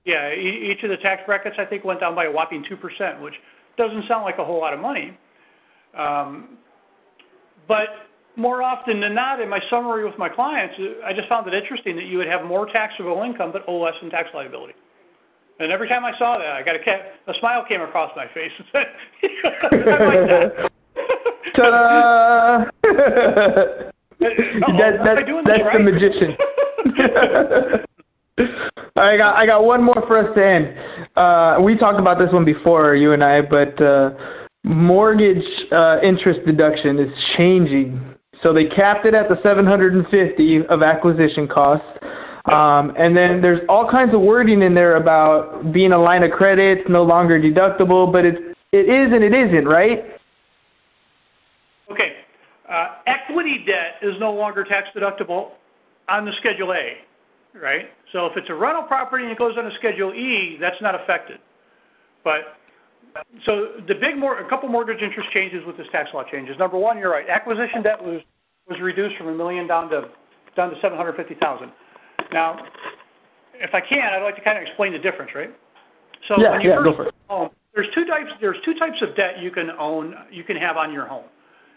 [0.05, 2.77] yeah e- each of the tax brackets I think went down by a whopping two
[2.77, 3.33] percent, which
[3.77, 5.17] doesn't sound like a whole lot of money.
[5.97, 6.57] Um,
[7.67, 7.87] but
[8.35, 11.95] more often than not, in my summary with my clients, I just found it interesting
[11.95, 14.75] that you would have more taxable income but owe less in tax liability.
[15.59, 18.27] And every time I saw that, I got a, ca- a smile came across my
[18.35, 18.85] face and said,
[19.81, 20.71] "I like that."
[21.55, 22.65] Ta-da!
[24.19, 26.37] That, that, I doing this that's the magician.
[28.97, 30.77] I got I got one more for us to end.
[31.15, 34.11] Uh, we talked about this one before, you and I, but uh,
[34.63, 38.15] mortgage uh, interest deduction is changing.
[38.43, 41.87] So they capped it at the 750 of acquisition costs.
[42.51, 46.31] Um, and then there's all kinds of wording in there about being a line of
[46.31, 48.35] credit, it's no longer deductible, but it
[48.71, 50.03] it is and it isn't, right?
[52.69, 55.51] Uh, equity debt is no longer tax deductible
[56.09, 56.93] on the Schedule A,
[57.59, 57.85] right?
[58.11, 60.95] So if it's a rental property and it goes on a Schedule E, that's not
[60.95, 61.37] affected.
[62.23, 62.57] But
[63.45, 66.55] so the big more a couple mortgage interest changes with this tax law changes.
[66.57, 67.29] Number one, you're right.
[67.29, 68.21] Acquisition debt was
[68.67, 70.09] was reduced from a million down to
[70.55, 71.71] down to seven hundred fifty thousand.
[72.33, 72.57] Now,
[73.53, 75.53] if I can, I'd like to kind of explain the difference, right?
[76.27, 77.13] So Yeah, when you yeah, first go for it.
[77.27, 78.31] home, there's two types.
[78.41, 80.15] There's two types of debt you can own.
[80.31, 81.25] You can have on your home: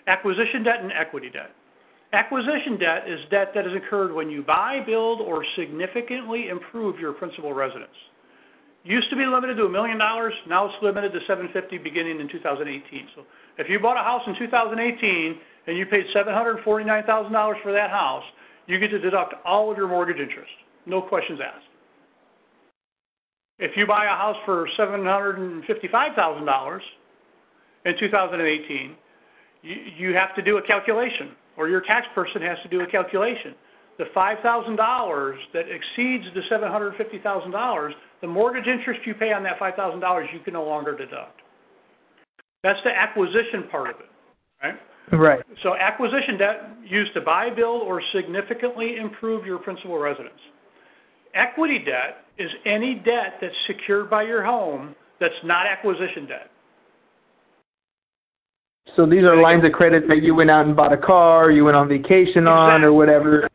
[0.09, 1.51] acquisition debt and equity debt.
[2.13, 7.13] Acquisition debt is debt that is incurred when you buy, build, or significantly improve your
[7.13, 7.93] principal residence.
[8.85, 10.33] Used to be limited to a million dollars.
[10.49, 13.09] Now it's limited to 750 beginning in 2018.
[13.15, 13.25] So
[13.59, 18.25] if you bought a house in 2018 and you paid $749,000 for that house,
[18.67, 20.51] you get to deduct all of your mortgage interest.
[20.87, 21.67] No questions asked.
[23.59, 26.81] If you buy a house for $755,000
[27.85, 28.97] in 2018,
[29.63, 32.87] you, you have to do a calculation, or your tax person has to do a
[32.87, 33.55] calculation.
[33.99, 37.91] The $5,000 that exceeds the $750,000,
[38.21, 41.41] the mortgage interest you pay on that $5,000 you can no longer deduct.
[42.63, 44.11] That's the acquisition part of it,
[44.63, 44.79] right?
[45.13, 45.43] Right.
[45.63, 50.41] So acquisition debt used to buy, build, or significantly improve your principal residence.
[51.35, 56.51] Equity debt is any debt that's secured by your home that's not acquisition debt.
[58.97, 61.65] So these are lines of credit that you went out and bought a car, you
[61.65, 63.49] went on vacation on, or whatever.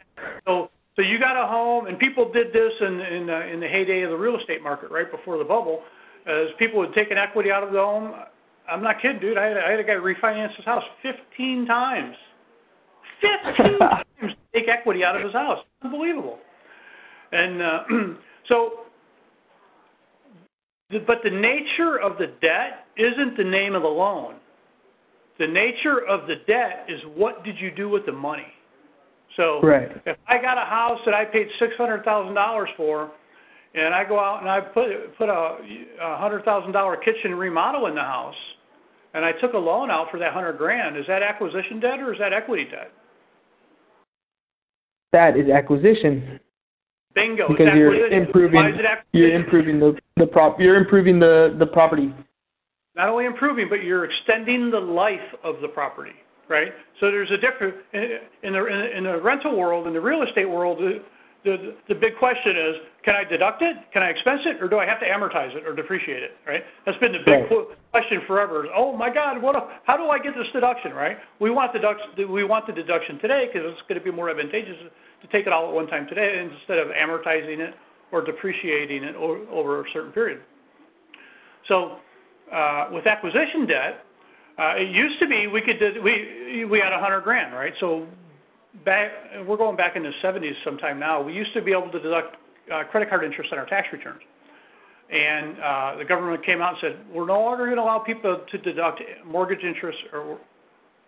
[0.46, 3.68] So, so you got a home, and people did this in in, uh, in the
[3.68, 5.82] heyday of the real estate market, right before the bubble,
[6.28, 8.14] as people would take an equity out of the home.
[8.70, 9.38] I'm not kidding, dude.
[9.38, 12.16] I had, I had a guy refinance his house 15 times.
[13.56, 15.60] 15 times to take equity out of his house.
[15.84, 16.40] Unbelievable.
[17.32, 17.80] And uh,
[18.48, 18.72] so,
[20.90, 24.36] the, but the nature of the debt isn't the name of the loan.
[25.40, 28.46] The nature of the debt is what did you do with the money.
[29.36, 29.90] So Right.
[30.06, 33.10] if I got a house that I paid six hundred thousand dollars for,
[33.74, 35.58] and I go out and I put put a,
[36.02, 38.36] a hundred thousand dollar kitchen remodel in the house,
[39.16, 42.14] and I took a loan out for that hundred grand, is that acquisition debt or
[42.14, 42.92] is that equity debt?
[45.14, 46.40] That is acquisition
[47.16, 47.48] Bingo.
[47.48, 49.08] because you're improving Why is it acquisition?
[49.14, 52.14] you're improving the the prop you're improving the the property.
[52.96, 56.14] Not only improving, but you're extending the life of the property,
[56.50, 56.72] right?
[57.00, 60.78] So there's a difference in the in the rental world, in the real estate world.
[60.80, 61.02] The,
[61.44, 63.76] the the big question is, can I deduct it?
[63.92, 66.32] Can I expense it, or do I have to amortize it or depreciate it?
[66.48, 66.64] Right?
[66.86, 67.68] That's been the big Right.
[67.92, 68.68] question forever.
[68.74, 69.56] Oh my God, what?
[69.56, 70.94] A, how do I get this deduction?
[70.94, 71.18] Right?
[71.40, 72.32] We want deduction.
[72.32, 74.78] We want the deduction today because it's going to be more advantageous
[75.22, 77.74] to take it all at one time today instead of amortizing it
[78.12, 80.42] or depreciating it over, over a certain period.
[81.68, 81.98] So
[82.54, 84.06] uh, with acquisition debt,
[84.60, 87.74] uh, it used to be we could we we had a hundred grand, right?
[87.80, 88.06] So
[88.86, 89.12] back
[89.48, 91.22] we're going back in the 70s sometime now.
[91.22, 92.38] We used to be able to deduct
[92.72, 94.22] uh, credit card interest on our tax returns,
[95.12, 98.46] and uh, the government came out and said we're no longer going to allow people
[98.52, 100.38] to deduct mortgage interest or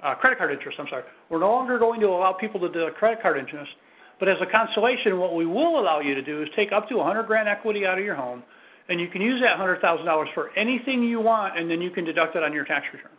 [0.03, 0.79] uh, credit card interest.
[0.79, 3.71] I'm sorry, we're no longer going to allow people to deduct credit card interest.
[4.19, 6.95] But as a consolation, what we will allow you to do is take up to
[6.95, 8.43] 100 grand equity out of your home,
[8.89, 12.35] and you can use that $100,000 for anything you want, and then you can deduct
[12.35, 13.11] it on your tax return.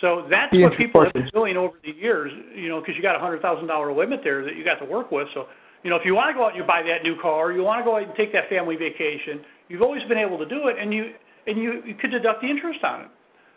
[0.00, 3.16] So that's what people have been doing over the years, you know, because you got
[3.16, 5.28] a hundred thousand dollar limit there that you got to work with.
[5.34, 5.46] So,
[5.84, 7.62] you know, if you want to go out and you buy that new car, you
[7.62, 10.68] want to go out and take that family vacation, you've always been able to do
[10.68, 11.12] it, and you
[11.46, 13.08] and you, you could deduct the interest on it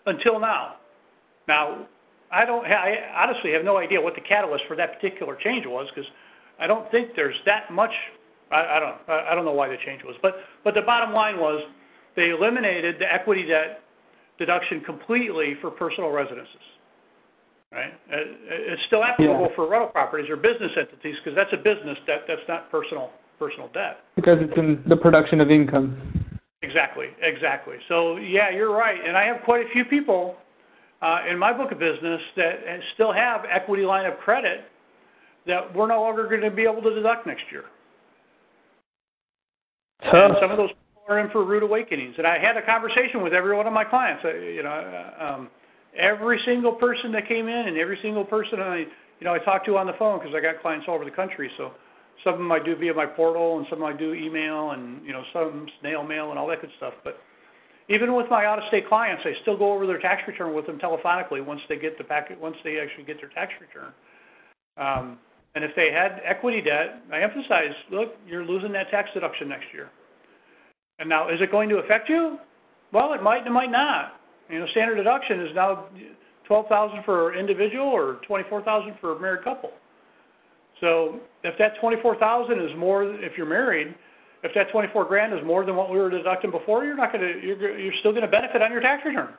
[0.05, 0.75] until now.
[1.47, 1.87] Now,
[2.31, 5.87] I don't, I honestly have no idea what the catalyst for that particular change was
[5.93, 6.09] because
[6.59, 7.91] I don't think there's that much.
[8.53, 11.37] I, I don't, I don't know why the change was, but but the bottom line
[11.39, 11.61] was
[12.15, 13.81] they eliminated the equity debt
[14.37, 16.65] deduction completely for personal residences.
[17.71, 17.93] Right?
[18.11, 18.17] Uh,
[18.71, 19.55] It's still applicable Yeah.
[19.55, 22.25] for rental properties or business entities because that's a business debt.
[22.27, 23.97] That's not personal personal debt.
[24.15, 25.97] Because it's in the production of income.
[26.61, 27.77] Exactly, exactly.
[27.89, 28.99] So yeah, you're right.
[29.05, 30.37] And I have quite a few people
[31.01, 34.65] uh, in my book of business that uh, still have equity line of credit
[35.45, 37.65] that we're no longer going to be able to deduct next year.
[40.01, 40.69] And some of those
[41.07, 42.15] are in for rude awakenings.
[42.17, 44.23] And I had a conversation with every one of my clients.
[44.23, 45.49] Uh, you know, uh, um,
[45.97, 48.77] every single person that came in, and every single person I,
[49.19, 51.11] you know, I talked to on the phone because I got clients all over the
[51.11, 51.49] country.
[51.57, 51.71] So
[52.23, 55.11] some of them I do via my portal, and some I do email, and you
[55.11, 56.93] know, some snail mail and all that good stuff.
[57.03, 57.17] But
[57.89, 61.45] even with my out-of-state clients, I still go over their tax return with them telephonically
[61.45, 63.91] once they get the packet, once they actually get their tax return.
[64.77, 65.19] Um,
[65.55, 69.65] and if they had equity debt, I emphasize, look, you're losing that tax deduction next
[69.73, 69.89] year.
[70.99, 72.37] And now, is it going to affect you?
[72.91, 74.19] Well, it might and it might not.
[74.49, 75.87] You know, standard deduction is now
[76.45, 79.71] twelve thousand for individual or twenty-four thousand for a married couple.
[80.81, 83.95] So if that twenty-four thousand is more, if you're married,
[84.43, 87.23] if that twenty-four grand is more than what we were deducting before, you're not going
[87.23, 89.29] to, you're, you're still going to benefit on your tax return.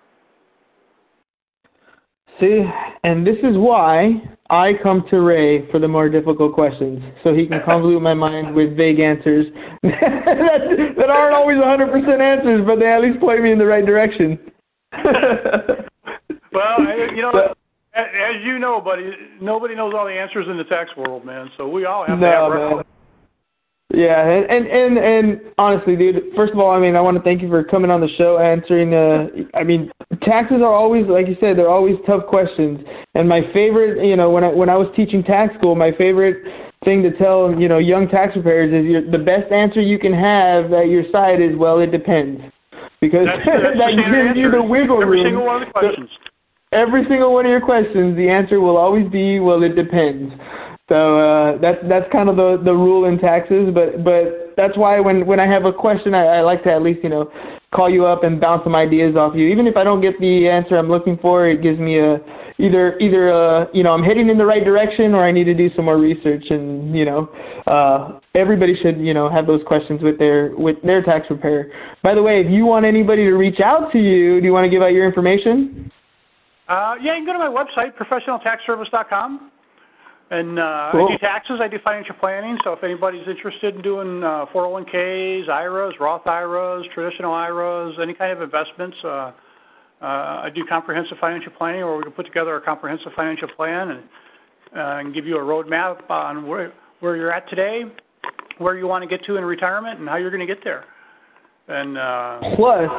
[2.40, 2.64] See,
[3.04, 4.20] and this is why
[4.50, 8.54] I come to Ray for the more difficult questions, so he can convolute my mind
[8.54, 9.46] with vague answers
[9.82, 13.86] that, that aren't always 100% answers, but they at least point me in the right
[13.86, 14.38] direction.
[16.54, 16.76] Well,
[17.14, 17.58] you know, But-
[17.96, 21.50] as you know, buddy, nobody knows all the answers in the tax world, man.
[21.56, 22.84] So we all have to no, have man.
[23.92, 26.34] Yeah, and, and and and honestly, dude.
[26.34, 28.38] First of all, I mean, I want to thank you for coming on the show,
[28.38, 28.94] answering.
[28.94, 29.92] Uh, I mean,
[30.22, 32.80] taxes are always, like you said, they're always tough questions.
[33.14, 36.42] And my favorite, you know, when I when I was teaching tax school, my favorite
[36.84, 40.12] thing to tell you know young tax preparers is your, the best answer you can
[40.12, 42.42] have at your side is well, it depends,
[43.00, 43.46] because That's,
[43.78, 45.26] that's that gives you the wiggle Every room.
[45.26, 46.10] Every single one of the questions.
[46.72, 50.34] every single one of your questions, the answer will always be, well, it depends.
[50.88, 55.00] So uh, that's that's kind of the the rule in taxes, but but that's why
[55.00, 57.30] when when I have a question, I, I like to at least you know
[57.74, 59.48] call you up and bounce some ideas off you.
[59.48, 62.18] Even if I don't get the answer I'm looking for, it gives me a
[62.58, 65.54] either either uh, you know I'm heading in the right direction or I need to
[65.54, 66.44] do some more research.
[66.50, 67.28] And you know,
[67.66, 71.70] uh, everybody should you know have those questions with their with their tax preparer.
[72.02, 74.64] By the way, if you want anybody to reach out to you, do you want
[74.64, 75.90] to give out your information?
[76.68, 79.50] Uh, yeah, you can go to my website, professionaltaxservice.com.
[80.30, 81.08] And uh, Cool.
[81.08, 82.56] I do taxes, I do financial planning.
[82.64, 88.32] So if anybody's interested in doing uh, 401ks, IRAs, Roth IRAs, traditional IRAs, any kind
[88.32, 89.32] of investments, uh, uh,
[90.02, 94.02] I do comprehensive financial planning, where we can put together a comprehensive financial plan and,
[94.76, 97.82] uh, and give you a roadmap on where where you're at today,
[98.58, 100.84] where you want to get to in retirement, and how you're going to get there.
[101.66, 102.90] And uh, Plus,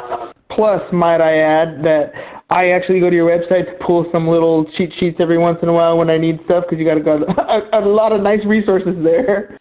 [0.49, 2.11] plus, might I add that
[2.49, 5.69] I actually go to your website to pull some little cheat sheets every once in
[5.69, 8.43] a while when I need stuff because you got a, a, a lot of nice
[8.45, 9.57] resources there.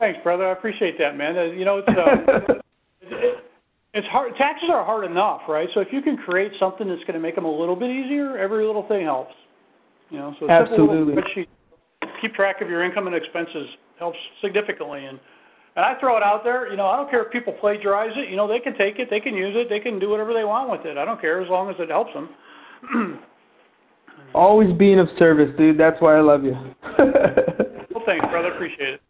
[0.00, 0.48] Thanks, brother.
[0.48, 1.36] I appreciate that, man.
[1.36, 2.54] Uh, you know, it's uh,
[3.02, 3.44] it,
[3.94, 4.34] it's hard.
[4.36, 5.68] Taxes are hard enough, right?
[5.74, 8.36] So if you can create something that's going to make them a little bit easier,
[8.36, 9.34] every little thing helps.
[10.10, 11.46] You know, so a simple little Absolutely.
[12.20, 15.04] keep track of your income and expenses helps significantly.
[15.04, 15.18] And
[15.78, 16.68] and I throw it out there.
[16.68, 18.28] You know, I don't care if people plagiarize it.
[18.28, 20.42] You know, they can take it, they can use it, they can do whatever they
[20.42, 20.98] want with it.
[20.98, 23.20] I don't care as long as it helps them.
[24.34, 25.78] Always being of service, dude.
[25.78, 26.54] That's why I love you.
[26.98, 28.52] well, thanks, brother.
[28.52, 29.00] Appreciate it.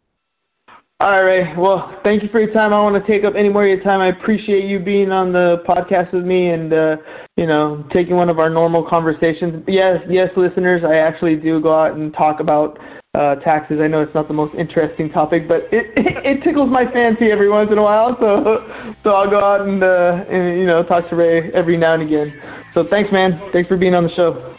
[1.00, 1.56] All right, Ray.
[1.56, 2.74] Well, thank you for your time.
[2.74, 4.00] I don't want to take up any more of your time.
[4.00, 6.96] I appreciate you being on the podcast with me and, uh,
[7.36, 9.64] you know, taking one of our normal conversations.
[9.66, 12.78] Yes, yes, listeners, I actually do go out and talk about
[13.14, 13.80] uh, taxes.
[13.80, 17.30] I know it's not the most interesting topic, but it, it, it tickles my fancy
[17.30, 18.18] every once in a while.
[18.18, 21.94] So, so I'll go out and, uh, and, you know, talk to Ray every now
[21.94, 22.40] and again.
[22.72, 23.40] So thanks, man.
[23.52, 24.54] Thanks for being on the show.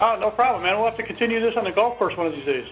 [0.00, 0.76] Oh, no problem, man.
[0.76, 2.68] We'll have to continue this on the golf course one of these days.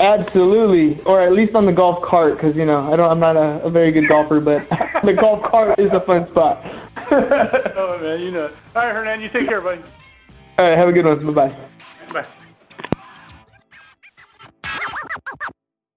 [0.00, 3.08] Absolutely, or at least on the golf cart, because you know I don't.
[3.08, 4.68] I'm not a, a very good golfer, but
[5.04, 6.64] the golf cart is a fun spot.
[7.12, 8.48] oh, man, you know.
[8.74, 9.82] All right, Hernan, you take care, buddy.
[10.58, 11.32] All right, have a good one.
[11.32, 11.56] Bye bye.